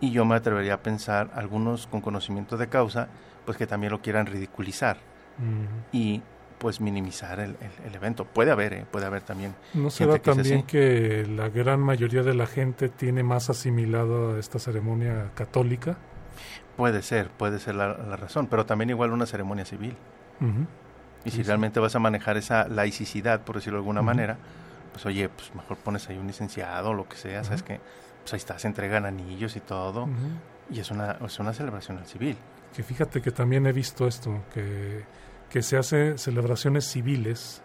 [0.00, 3.08] Y yo me atrevería a pensar, algunos con conocimiento de causa,
[3.44, 4.96] pues que también lo quieran ridiculizar
[5.92, 6.22] y
[6.58, 7.56] pues minimizar el,
[7.94, 8.24] evento.
[8.24, 8.86] Puede haber, ¿eh?
[8.90, 9.54] puede haber también.
[9.72, 14.58] ¿No será también que la gran mayoría de la gente tiene más asimilado a esta
[14.58, 15.96] ceremonia católica?
[16.76, 19.96] Puede ser, puede ser la, razón, pero también igual una ceremonia civil.
[21.24, 24.38] Y si realmente vas a manejar esa laicidad, por decirlo de alguna manera,
[24.92, 27.80] pues oye, pues mejor pones ahí un licenciado o lo que sea, ¿sabes que
[28.22, 30.08] Pues ahí está, se entregan anillos y todo.
[30.70, 32.36] Y es una, es una celebración al civil.
[32.74, 35.04] Que fíjate que también he visto esto, que,
[35.50, 37.62] que se hace celebraciones civiles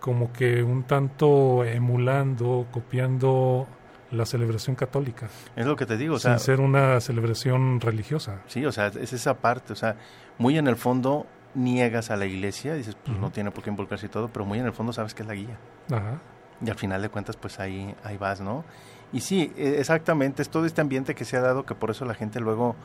[0.00, 3.68] como que un tanto emulando, copiando
[4.10, 8.42] la celebración católica, Es lo que te digo, o sea, sin ser una celebración religiosa.
[8.46, 9.96] sí, o sea, es esa parte, o sea,
[10.38, 14.06] muy en el fondo niegas a la iglesia, dices, pues no tiene por qué involucrarse
[14.06, 15.58] y todo, pero muy en el fondo sabes que es la guía.
[15.90, 16.18] Ajá.
[16.64, 18.64] Y al final de cuentas, pues ahí, ahí vas, ¿no?
[19.12, 22.04] Y sí, e- exactamente, es todo este ambiente que se ha dado que por eso
[22.04, 22.76] la gente luego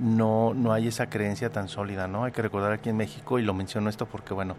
[0.00, 2.24] no, no hay esa creencia tan sólida, ¿no?
[2.24, 4.56] Hay que recordar aquí en México, y lo menciono esto porque, bueno,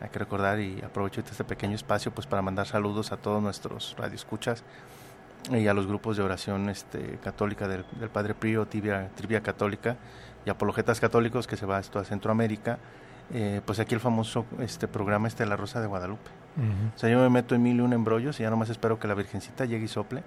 [0.00, 3.96] hay que recordar y aprovecho este pequeño espacio pues para mandar saludos a todos nuestros
[3.98, 4.62] radioescuchas
[5.50, 9.96] y a los grupos de oración este, católica del, del Padre Pío, Tibia, Trivia Católica
[10.44, 12.78] y Apologetas Católicos que se va a toda Centroamérica.
[13.34, 16.30] Eh, pues aquí el famoso este programa este de la Rosa de Guadalupe.
[16.94, 19.06] O sea, yo me meto en mil y un embrollos y ya nomás espero que
[19.08, 20.22] la Virgencita llegue y sople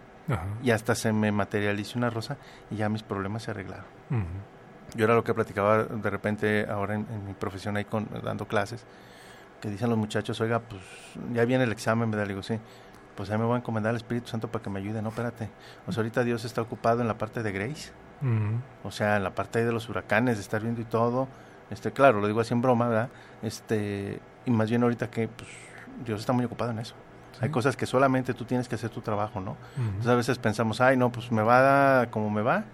[0.62, 2.38] y hasta se me materialice una rosa
[2.70, 3.86] y ya mis problemas se arreglaron.
[4.96, 8.48] Yo era lo que platicaba de repente ahora en, en mi profesión ahí con, dando
[8.48, 8.86] clases,
[9.62, 10.82] que dicen los muchachos, oiga, pues
[11.34, 12.26] ya viene el examen, ¿verdad?
[12.28, 12.60] Le digo, sí,
[13.16, 15.50] pues ahí me voy a encomendar al Espíritu Santo para que me ayude, no, espérate.
[15.88, 17.92] O sea, ahorita Dios está ocupado en la parte de Grace,
[18.84, 21.28] o sea, en la parte ahí de los huracanes, de estar viendo y todo.
[21.70, 23.10] Este, claro, lo digo así en broma, ¿verdad?
[23.42, 25.50] Este, y más bien ahorita que pues,
[26.06, 26.96] Dios está muy ocupado en eso.
[27.42, 29.56] Hay cosas que solamente tú tienes que hacer tu trabajo, ¿no?
[29.78, 32.66] Entonces a veces pensamos, ay, no, pues me va como me va,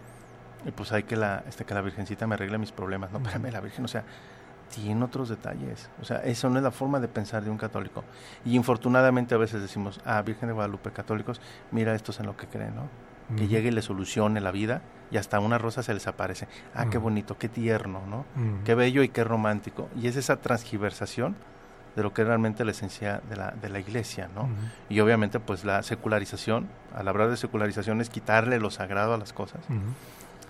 [0.66, 3.12] y pues hay que la, este, que la Virgencita me arregle mis problemas.
[3.12, 4.04] No, espérame, la Virgen, o sea,
[4.74, 5.90] tiene otros detalles.
[6.02, 8.04] O sea, eso no es la forma de pensar de un católico.
[8.44, 11.40] Y infortunadamente a veces decimos, ah, Virgen de Guadalupe, católicos,
[11.72, 12.90] mira estos en lo que creen, ¿no?
[13.38, 16.48] Que llegue y le solucione la vida y hasta una rosa se les aparece.
[16.74, 18.26] Ah, qué bonito, qué tierno, ¿no?
[18.64, 19.90] Qué bello y qué romántico.
[19.96, 21.36] Y es esa transgiversación
[21.96, 24.50] de lo que es realmente la esencia de la, de la iglesia, ¿no?
[24.90, 29.34] Y obviamente pues la secularización, al hablar de secularización es quitarle lo sagrado a las
[29.34, 29.62] cosas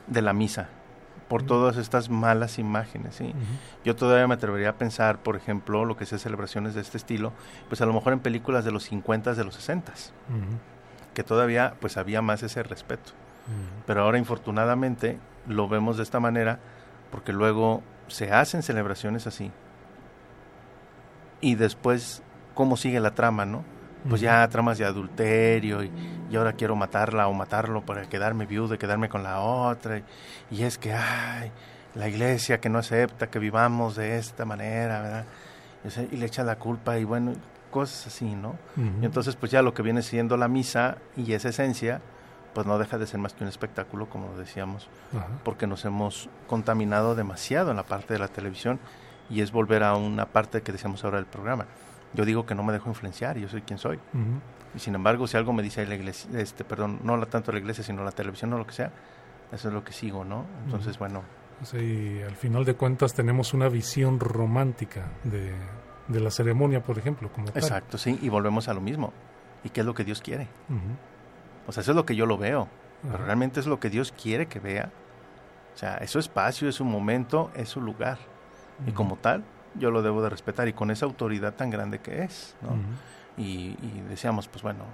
[0.07, 0.69] de la misa
[1.27, 3.33] por todas estas malas imágenes, ¿sí?
[3.83, 7.31] Yo todavía me atrevería a pensar, por ejemplo, lo que sea celebraciones de este estilo,
[7.67, 9.95] pues a lo mejor en películas de los 50 de los 60 Ujú.
[11.15, 13.13] Que todavía pues había más ese respeto.
[13.87, 16.59] Pero ahora infortunadamente lo vemos de esta manera
[17.11, 19.51] porque luego se hacen celebraciones así.
[21.41, 23.63] Y después, ¿cómo sigue la trama, no?
[24.09, 25.91] Pues ya tramas de adulterio y,
[26.29, 29.97] y ahora quiero matarla o matarlo para quedarme viudo y quedarme con la otra.
[29.97, 30.03] Y,
[30.51, 31.51] y es que, ay,
[31.95, 35.25] la iglesia que no acepta que vivamos de esta manera, ¿verdad?
[36.11, 37.33] Y le echa la culpa y bueno,
[37.75, 38.49] cosas así, ¿no?
[38.77, 39.01] Ujú.
[39.01, 42.01] Y entonces, pues ya lo que viene siendo la misa y esa esencia,
[42.53, 45.27] pues no deja de ser más que un espectáculo, como decíamos, Ajá.
[45.43, 48.79] porque nos hemos contaminado demasiado en la parte de la televisión
[49.29, 51.65] y es volver a una parte que decíamos ahora del programa.
[52.13, 53.97] Yo digo que no me dejo influenciar, yo soy quien soy.
[54.13, 54.39] Ujú.
[54.75, 57.59] Y sin embargo, si algo me dice la iglesia, este, perdón, no la- tanto la
[57.59, 58.91] iglesia, sino la televisión o lo que sea,
[59.51, 60.45] eso es lo que sigo, ¿no?
[60.65, 61.23] Entonces, bueno,
[61.63, 65.53] Sí, al final de cuentas tenemos una visión romántica de,
[66.07, 67.61] de la ceremonia, por ejemplo, como tal.
[67.61, 69.13] exacto, sí, y volvemos a lo mismo.
[69.63, 70.47] ¿Y qué es lo que Dios quiere?
[71.67, 72.67] O sea, eso es lo que yo lo veo.
[73.01, 74.91] Pero realmente es lo que Dios quiere que vea.
[75.73, 78.17] O sea, es su espacio, es su momento, es su lugar.
[78.87, 79.43] Y como tal,
[79.75, 82.55] yo lo debo de respetar y con esa autoridad tan grande que es.
[82.61, 82.75] ¿no?
[83.37, 84.85] Y, y decíamos, pues bueno,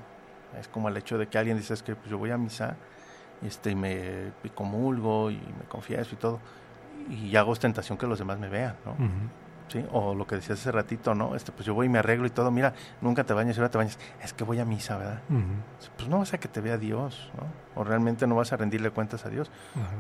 [0.59, 2.76] es como el hecho de que alguien dice, es que pues, yo voy a misa
[3.41, 6.39] este, y me y comulgo y me confieso y todo.
[7.09, 8.95] Y hago ostentación que los demás me vean, ¿no?
[9.72, 9.86] ¿Sí?
[9.93, 11.34] O lo que decías hace ratito, ¿no?
[11.34, 12.51] Este, pues yo voy y me arreglo y todo.
[12.51, 13.97] Mira, nunca te bañas y ahora te bañas.
[14.22, 15.22] Es que voy a misa, ¿verdad?
[15.95, 17.82] Pues no vas a que te vea Dios, ¿no?
[17.82, 19.49] O realmente no vas a rendirle cuentas a Dios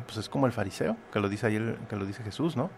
[0.05, 2.69] pues es como el fariseo, que lo dice ahí que lo dice Jesús, ¿no?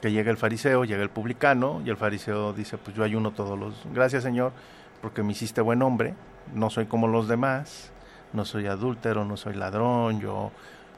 [0.00, 3.58] Que llega el fariseo, llega el publicano, y el fariseo dice, pues yo ayuno todos
[3.58, 4.52] los, gracias Señor,
[5.00, 6.14] porque me hiciste buen hombre,
[6.54, 7.92] no soy como los demás,
[8.32, 10.50] no soy adúltero, no soy ladrón, yo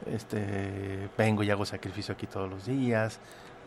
[0.05, 3.19] este vengo y hago sacrificio aquí todos los días,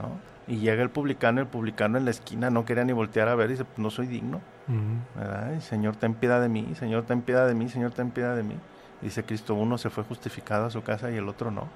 [0.03, 0.09] ¿no?
[0.47, 3.49] Y llega el publicano, el publicano en la esquina no quería ni voltear a ver,
[3.49, 5.19] y dice, pues no soy digno, Ujú.
[5.21, 5.55] ¿verdad?
[5.57, 8.43] Y, Señor, ten piedad de mí, Señor, ten piedad de mí, Señor, ten piedad de
[8.43, 8.57] mí.
[9.01, 11.69] Dice Cristo, uno se fue justificado a su casa y el otro no.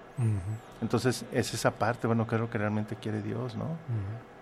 [0.80, 3.66] Entonces es esa parte, bueno, que es lo que realmente quiere Dios, ¿no?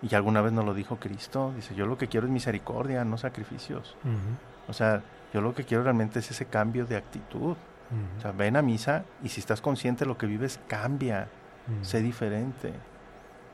[0.03, 3.17] Y alguna vez nos lo dijo Cristo, dice, yo lo que quiero es misericordia, no
[3.17, 3.97] sacrificios.
[4.67, 5.01] O sea,
[5.33, 7.55] yo lo que quiero realmente es ese cambio de actitud.
[8.17, 11.27] O sea, ven a misa y si estás consciente de lo que vives, cambia,
[11.81, 12.71] sé diferente.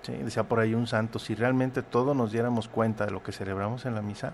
[0.02, 3.32] Sí, decía por ahí un santo, si realmente todos nos diéramos cuenta de lo que
[3.32, 4.34] celebramos en la misa,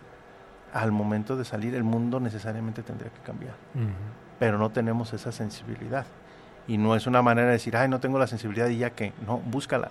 [0.74, 3.56] al momento de salir el mundo necesariamente tendría que cambiar.
[4.40, 6.06] Pero no tenemos esa sensibilidad.
[6.68, 9.14] Y no es una manera de decir, ay, no tengo la sensibilidad y ya que,
[9.26, 9.90] no, búscala.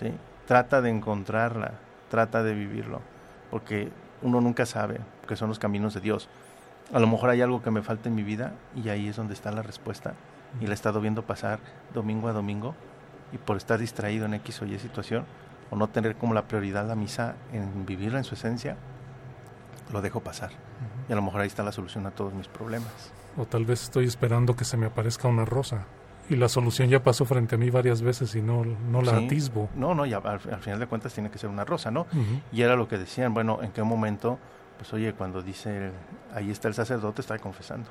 [0.00, 0.12] ¿sí?
[0.46, 1.72] Trata de encontrarla,
[2.10, 3.00] trata de vivirlo,
[3.50, 3.90] porque
[4.22, 6.28] uno nunca sabe que son los caminos de Dios.
[6.92, 9.34] A lo mejor hay algo que me falta en mi vida y ahí es donde
[9.34, 10.14] está la respuesta.
[10.60, 11.58] Y la he estado viendo pasar
[11.92, 12.74] domingo a domingo
[13.34, 15.24] y por estar distraído en X o Y situación
[15.70, 18.76] o no tener como la prioridad la misa en vivirla en su esencia,
[19.92, 20.52] lo dejo pasar.
[21.08, 23.12] Y a lo mejor ahí está la solución a todos mis problemas.
[23.36, 25.86] O tal vez estoy esperando que se me aparezca una rosa
[26.30, 29.68] y la solución ya pasó frente a mí varias veces y no, no la atisbo.
[29.74, 32.06] No, no, ya al, final de cuentas tiene que ser una rosa, ¿no?
[32.52, 34.38] Y era lo que decían, bueno, ¿en qué momento?
[34.78, 35.90] Pues oye, cuando dice,
[36.32, 37.88] ahí está el sacerdote, está confesando.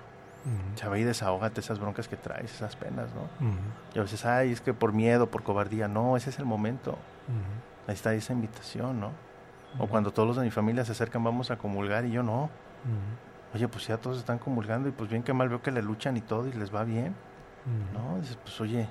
[0.75, 3.47] Ya ve y desahógate esas broncas que traes, esas penas, ¿no?
[3.93, 5.87] Y a veces, ay, es que por miedo, por cobardía.
[5.87, 6.97] No, ese es el momento.
[7.87, 9.11] Ahí está esa invitación, ¿no?
[9.79, 12.49] O cuando todos los de mi familia se acercan, vamos a comulgar y yo no.
[13.55, 16.17] Oye, pues ya todos están comulgando y pues bien que mal veo que le luchan
[16.17, 17.15] y todo y les va bien.
[17.93, 18.19] ¿No?
[18.19, 18.87] Dices, pues oye,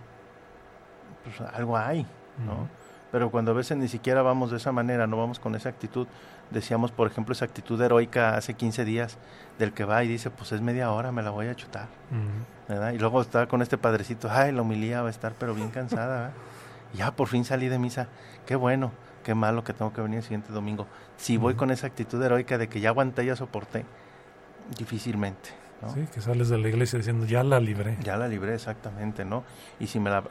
[1.25, 2.07] pues algo hay,
[2.47, 2.69] ¿no?
[3.11, 6.07] Pero cuando a veces ni siquiera vamos de esa manera, no vamos con esa actitud.
[6.53, 9.19] Decíamos, por ejemplo, esa actitud heroica hace 15 días
[9.59, 11.89] del que va y dice, pues es media hora, me la voy a chutar.
[12.69, 12.93] ¿verdad?
[12.93, 16.33] Y luego está con este padrecito, ay, la humilía va a estar pero bien cansada.
[16.95, 18.09] Ya por fin salí de misa.
[18.47, 18.93] Qué bueno,
[19.25, 20.87] qué malo que tengo que venir el siguiente domingo.
[21.17, 23.85] Si voy con esa actitud heroica de que ya aguanté, ya soporté,
[24.79, 25.62] difícilmente.
[25.89, 27.97] Sí, que sales de la iglesia diciendo, ya la libré.
[28.03, 29.45] Ya la libré, exactamente, ¿no?
[29.81, 30.23] Y si me la,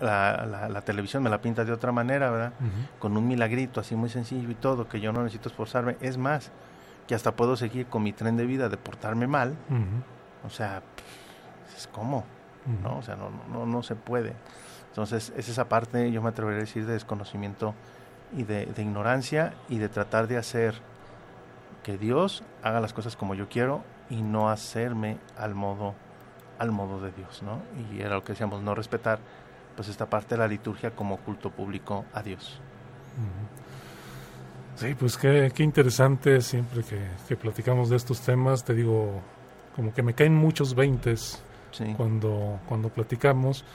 [0.69, 2.53] la, televisión me la pinta de otra manera, ¿verdad?
[2.99, 5.97] Con un milagrito así muy sencillo y todo, que yo no necesito esforzarme.
[5.99, 6.51] Es más,
[7.07, 9.55] que hasta puedo seguir con mi tren de vida de portarme mal.
[10.45, 10.81] O sea,
[11.75, 12.23] es como,
[12.81, 12.97] ¿no?
[12.97, 14.33] O sea, no, no, no se puede.
[14.89, 17.73] Entonces, es esa parte, yo me atrevería a decir, de desconocimiento
[18.35, 20.75] y de, de ignorancia y de tratar de hacer
[21.83, 25.95] que Dios haga las cosas como yo quiero y no hacerme al modo
[26.59, 27.59] al modo de Dios, ¿no?
[27.91, 29.17] Y era lo que decíamos, no respetar
[29.75, 32.59] pues esta parte de la liturgia como culto público a Dios.
[34.75, 39.21] Sí, pues qué, qué interesante siempre que, que, platicamos de estos temas, te digo,
[39.75, 41.41] como que me caen muchos veintes
[41.97, 43.65] cuando, cuando platicamos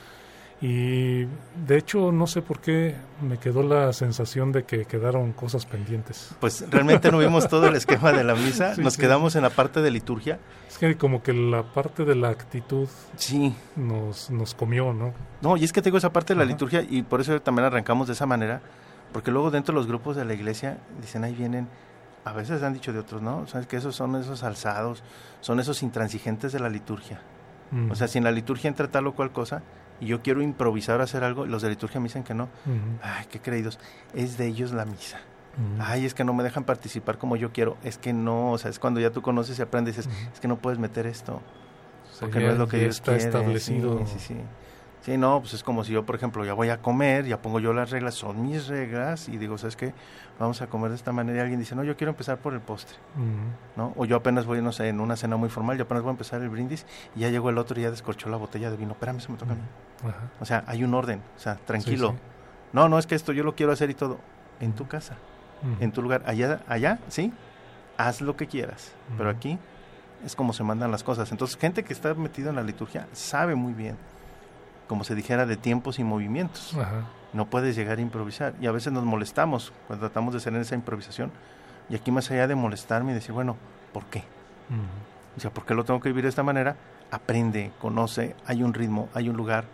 [0.61, 1.25] y
[1.67, 6.35] de hecho, no sé por qué me quedó la sensación de que quedaron cosas pendientes.
[6.41, 9.83] Pues realmente no vimos todo el esquema de la misa, nos quedamos en la parte
[9.83, 10.39] de liturgia.
[10.69, 13.55] Es que como que la parte de la actitud sí.
[13.77, 15.13] nos, nos comió, ¿no?
[15.43, 18.07] No, y es que tengo esa parte de la liturgia y por eso también arrancamos
[18.07, 18.63] de esa manera,
[19.13, 21.69] porque luego dentro de los grupos de la iglesia dicen, ahí vienen,
[22.25, 23.47] a veces han dicho de otros, ¿no?
[23.47, 25.03] ¿Sabes que esos son esos alzados,
[25.43, 27.21] son esos intransigentes de la liturgia?
[27.91, 29.61] O sea, si en la liturgia entra tal o cual cosa,
[30.01, 32.49] y yo quiero improvisar, hacer algo, los de liturgia me dicen que no.
[33.03, 33.79] Ay, qué creídos.
[34.15, 35.21] Es de ellos la misa.
[35.79, 37.77] Ay, es que no me dejan participar como yo quiero.
[37.83, 40.09] Es que no, o sea, es cuando ya tú conoces y aprendes, es,
[40.41, 41.41] que no puedes meter esto.
[42.21, 43.99] porque no es lo que Dios está establecido.
[44.07, 44.35] Sí, sí, sí.
[45.07, 47.61] Sí, no, pues es como si yo, por ejemplo, ya voy a comer, ya pongo
[47.61, 49.95] yo las reglas, son mis reglas, y digo, ¿sabes qué?
[50.41, 51.39] Vamos a comer de esta manera.
[51.39, 52.97] Y alguien dice, no, yo quiero empezar por el postre,
[53.77, 53.93] ¿no?
[53.95, 56.15] O yo apenas voy, no sé, en una cena muy formal, yo apenas voy a
[56.15, 58.95] empezar el brindis, y ya llegó el otro y ya descorchó la botella de vino.
[58.95, 59.63] Espérame, se me toca a mí.
[60.41, 62.17] O sea, hay un orden, o sea, tranquilo.
[62.73, 64.19] No, no es que esto yo lo quiero hacer y todo.
[64.59, 65.15] En tu casa,
[65.79, 67.33] en tu lugar, allá, allá, sí,
[67.97, 69.57] haz lo que quieras, pero aquí
[70.25, 71.31] es como se mandan las cosas.
[71.31, 73.97] Entonces, gente que está metida en la liturgia sabe muy bien
[74.87, 76.77] como se dijera, de tiempos y movimientos.
[77.33, 78.55] No puedes llegar a improvisar.
[78.61, 81.31] Y a veces nos molestamos cuando tratamos de hacer esa improvisación.
[81.89, 83.57] Y aquí más allá de molestarme y decir, bueno,
[83.93, 84.25] ¿por qué?
[85.37, 86.77] O sea, ¿por qué lo tengo que vivir de esta manera?
[87.11, 89.65] Aprende, conoce, hay un ritmo, hay un lugar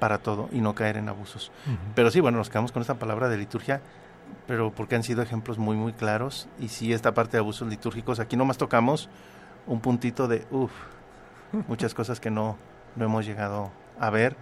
[0.00, 1.52] para todo y no caer en abusos.
[1.94, 3.80] Pero sí, bueno, nos quedamos con esta palabra de liturgia,
[4.46, 6.48] pero porque han sido ejemplos muy, muy claros.
[6.58, 9.08] Y sí, esta parte de abusos litúrgicos, aquí nomás tocamos
[9.66, 10.72] un puntito de, uff,
[11.68, 12.56] muchas cosas que no,
[12.96, 14.36] no hemos llegado a ver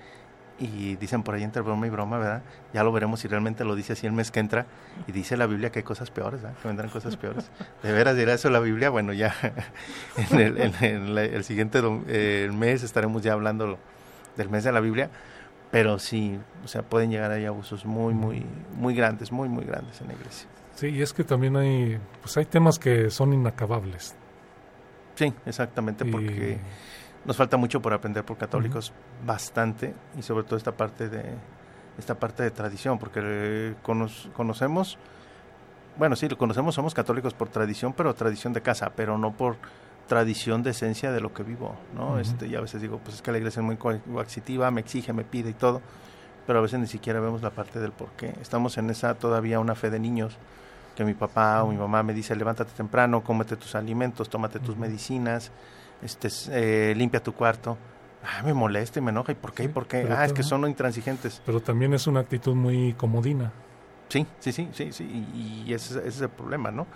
[0.59, 2.43] y dicen por ahí entre broma y broma, ¿verdad?
[2.73, 4.67] Ya lo veremos si realmente lo dice así el mes que entra
[5.07, 6.57] y dice la Biblia que hay cosas peores, ¿verdad?
[6.61, 7.51] Que vendrán cosas peores.
[7.83, 8.89] ¿De veras dirá eso la Biblia?
[8.91, 9.35] Bueno, ya
[10.31, 13.79] en el, en el, siguiente mes estaremos ya hablando
[14.37, 15.11] del mes de la Biblia,
[15.71, 18.47] pero sí, o sea, pueden llegar ahí abusos muy, muy,
[18.77, 20.49] muy grandes, muy, muy grandes en la iglesia.
[20.75, 24.15] Sí, y es que también hay, pues hay temas que son inacabables.
[25.17, 26.59] Sí, exactamente, porque
[27.27, 28.93] nos falta mucho por aprender por católicos,
[29.25, 31.35] bastante, y sobre todo esta parte de
[31.99, 34.99] esta parte de tradición, porque conocemos,
[35.97, 39.57] bueno, sí, lo conocemos, somos católicos por tradición, pero tradición de casa, pero no por
[40.07, 42.19] tradición de esencia de lo que vivo, ¿no?
[42.19, 45.13] este, y a veces digo, pues es que la iglesia es muy coactiva, me exige,
[45.13, 45.81] me pide y todo,
[46.47, 48.35] pero a veces ni siquiera vemos la parte del por qué.
[48.41, 50.37] Estamos en esa todavía una fe de niños,
[50.95, 54.77] que mi papá o mi mamá me dice, levántate temprano, cómete tus alimentos, tómate tus
[54.77, 55.51] medicinas,
[56.03, 57.77] este, eh, limpia tu cuarto.
[58.25, 59.33] Ah, me molesta y me enoja.
[59.33, 59.65] ¿Y por qué?
[59.65, 60.07] ¿Y por qué?
[60.11, 61.41] Ah, es que son intransigentes.
[61.47, 63.53] Pero también es una actitud muy comodina.
[64.09, 66.87] Sí, sí, sí, sí, sí, y, y ese, ese, es el problema, ¿no?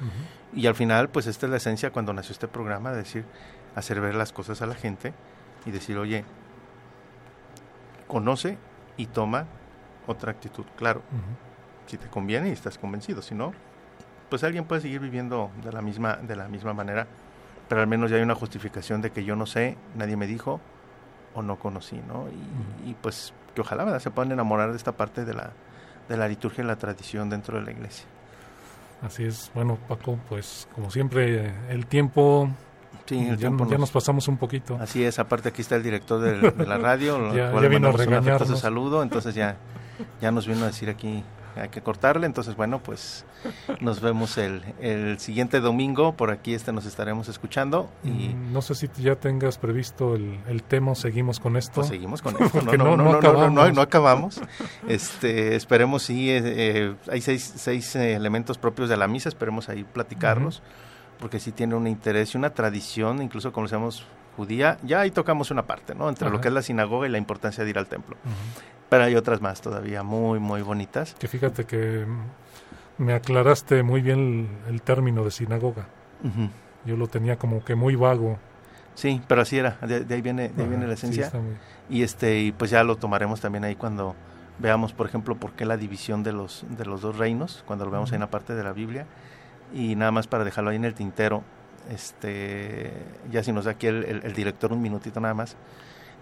[0.54, 3.24] Y al final, pues esta es la esencia cuando nació este programa, de decir,
[3.74, 5.12] hacer ver las cosas a la gente
[5.66, 6.24] y decir, oye,
[8.06, 8.58] conoce
[8.96, 9.46] y toma
[10.06, 11.02] otra actitud, claro,
[11.86, 13.52] si te conviene y estás convencido, si no,
[14.28, 17.06] pues alguien puede seguir viviendo de la misma, de la misma manera,
[17.70, 20.60] pero al menos ya hay una justificación de que yo no sé, nadie me dijo
[21.34, 22.26] o no conocí, ¿no?
[22.84, 24.00] Y, y pues que ojalá ¿verdad?
[24.00, 25.52] se puedan enamorar de esta parte de la,
[26.08, 28.06] de la liturgia y la tradición dentro de la iglesia.
[29.02, 32.50] Así es, bueno Paco, pues como siempre el tiempo
[33.06, 34.76] Sí, el ya, tiempo ya nos pasamos un poquito.
[34.80, 37.88] Así es, aparte aquí está el director de, de la radio, ya, cual ya vino
[37.88, 38.60] a mandamos un regañarnos.
[38.60, 39.56] saludo, entonces ya,
[40.20, 41.22] ya nos vino a decir aquí
[41.56, 43.24] hay que cortarle, entonces bueno, pues
[43.80, 48.62] nos vemos el, el siguiente domingo, por aquí este nos estaremos escuchando y Mm, No
[48.62, 51.72] sé si ya tengas previsto el, el tema seguimos con esto.
[51.76, 54.38] pues seguimos con esto, no, no, no- no, no no, no, no, acabamos.
[54.38, 54.40] acabamos,
[54.88, 59.68] este, esperemos sí, eh, eh, hay seis, seis eh, elementos propios de la misa, esperemos
[59.68, 60.62] ahí platicarlos,
[61.18, 65.50] porque sí tiene un interés y una tradición, incluso como decíamos judía, ya ahí tocamos
[65.50, 66.08] una parte, ¿no?
[66.08, 68.16] Entre lo que es la sinagoga y la importancia de ir al templo.
[68.90, 71.14] Pero hay otras más todavía muy, muy bonitas.
[71.18, 72.04] Que fíjate que
[72.98, 75.86] me aclaraste muy bien el, el término de sinagoga.
[76.84, 78.38] Yo lo tenía como que muy vago.
[78.94, 81.24] Sí, pero así era, de, de ahí viene, de ahí viene la esencia.
[81.88, 84.14] y este y pues ya lo tomaremos también ahí cuando
[84.58, 87.90] veamos, por ejemplo, por qué la división de los de los dos reinos, cuando lo
[87.92, 89.06] veamos ahí en la parte de la Biblia.
[89.72, 91.42] Y nada más para dejarlo ahí en el tintero,
[91.90, 92.92] este
[93.30, 95.56] ya si nos da aquí el, el- el director un minutito nada más.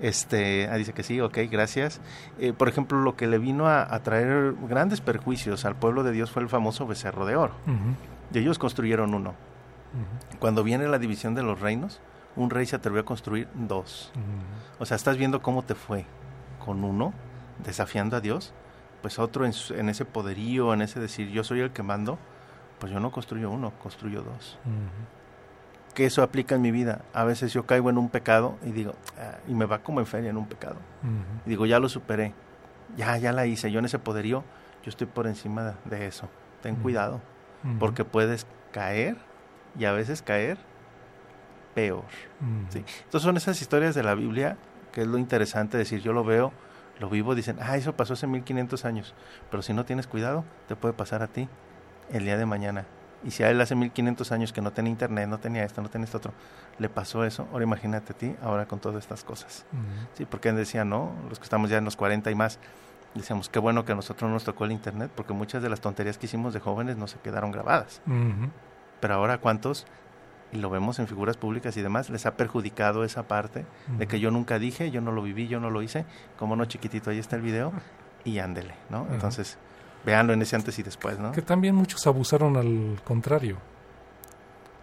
[0.01, 2.01] Este, ah, dice que sí, ok, gracias.
[2.39, 6.13] Eh, por ejemplo, lo que le vino a, a traer grandes perjuicios al pueblo de
[6.13, 7.55] Dios fue el famoso becerro de oro.
[8.33, 9.35] Y ellos construyeron uno.
[10.39, 12.01] Cuando viene la división de los reinos,
[12.37, 14.13] un rey se atrevió a construir dos.
[14.79, 16.05] O sea, estás viendo cómo te fue
[16.65, 17.13] con uno,
[17.65, 18.53] desafiando a Dios,
[19.03, 22.19] pues otro en, en ese poderío, en ese decir, yo soy el que mando,
[22.79, 24.59] pues yo no construyo uno, construyo dos.
[25.95, 27.03] Que eso aplica en mi vida.
[27.13, 30.07] A veces yo caigo en un pecado y digo, "Ah", y me va como en
[30.07, 30.77] feria en un pecado.
[31.45, 32.35] Y digo, ya lo superé,
[32.97, 34.45] ya, ya la hice, yo en ese poderío,
[34.85, 36.29] yo estoy por encima de eso.
[36.63, 37.21] Ten cuidado,
[37.81, 39.17] porque puedes caer
[39.79, 40.59] y a veces caer
[41.75, 42.05] peor.
[42.71, 42.85] Sí.
[43.05, 44.57] Entonces son esas historias de la Biblia
[44.93, 46.53] que es lo interesante decir, yo lo veo,
[46.99, 49.15] lo vivo, dicen, ah, eso pasó hace 1500 años,
[49.51, 51.49] pero si no tienes cuidado, te puede pasar a ti
[52.11, 52.87] el día de mañana.
[53.25, 55.89] Y si a él hace 1500 años que no tenía internet, no tenía esto, no
[55.89, 56.33] tenía esto otro,
[56.79, 59.67] le pasó eso, ahora imagínate a ti, ahora con todas estas cosas.
[59.73, 60.09] Ujú.
[60.15, 62.61] Sí, porque él decía, no, los que estamos ya en los 40 y más,
[63.15, 65.81] decíamos, qué bueno que a nosotros no nos tocó el internet, porque muchas de las
[65.81, 68.01] tonterías que hicimos de jóvenes no se quedaron grabadas.
[69.01, 69.87] Pero ahora, ¿cuántos?
[70.53, 73.67] Y lo vemos en figuras públicas y demás, les ha perjudicado esa parte
[73.99, 76.07] de que yo nunca dije, yo no lo viví, yo no lo hice.
[76.39, 77.73] Como no, chiquitito, ahí está el video
[78.25, 79.07] y ándele, ¿no?
[79.11, 79.59] Entonces,
[80.09, 81.33] en ese antes y después, ¿no?
[81.33, 83.57] Que también muchos abusaron al contrario.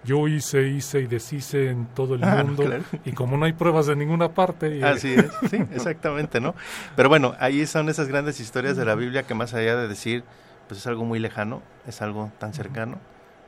[0.03, 2.63] Yo hice, hice y deshice en todo el Ah, mundo.
[2.63, 2.83] claro.
[3.05, 4.83] Y como no hay pruebas de ninguna parte.
[4.85, 6.53] Así es, sí, exactamente, ¿no?
[6.95, 10.23] Pero bueno, ahí son esas grandes historias de la Biblia que más allá de decir,
[10.67, 12.97] pues es algo muy lejano, es algo tan cercano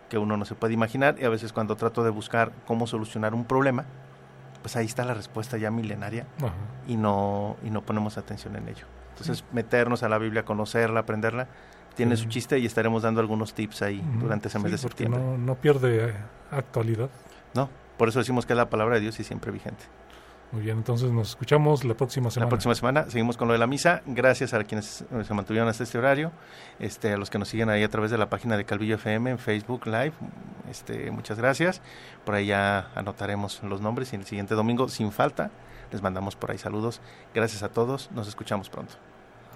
[0.10, 3.36] que uno no se puede imaginar y a veces cuando trato de buscar cómo solucionar
[3.36, 3.86] un problema,
[4.64, 6.54] pues ahí está la respuesta ya milenaria Ajá.
[6.88, 8.86] y no y no ponemos atención en ello.
[9.22, 11.48] Entonces, meternos a la Biblia, conocerla, aprenderla,
[11.96, 12.24] tiene Sí.
[12.24, 15.20] su chiste y estaremos dando algunos tips ahí durante ese mes Sí, de septiembre.
[15.22, 16.14] No, no pierde eh,
[16.52, 17.10] actualidad.
[17.56, 19.84] No, por eso decimos que es la palabra de Dios y siempre vigente.
[20.52, 22.46] Muy bien, entonces nos escuchamos la próxima semana.
[22.46, 24.02] La próxima semana seguimos con lo de la misa.
[24.06, 26.32] Gracias a quienes eh, se mantuvieron hasta este horario,
[26.80, 29.32] este, a los que nos siguen ahí a través de la página de Calvillo FM
[29.32, 30.14] en Facebook Live.
[30.72, 31.82] Este, muchas gracias.
[32.24, 35.52] Por ahí ya anotaremos los nombres y el siguiente domingo, sin falta,
[35.92, 37.02] les mandamos por ahí saludos.
[37.36, 38.10] Gracias a todos.
[38.12, 38.94] Nos escuchamos pronto.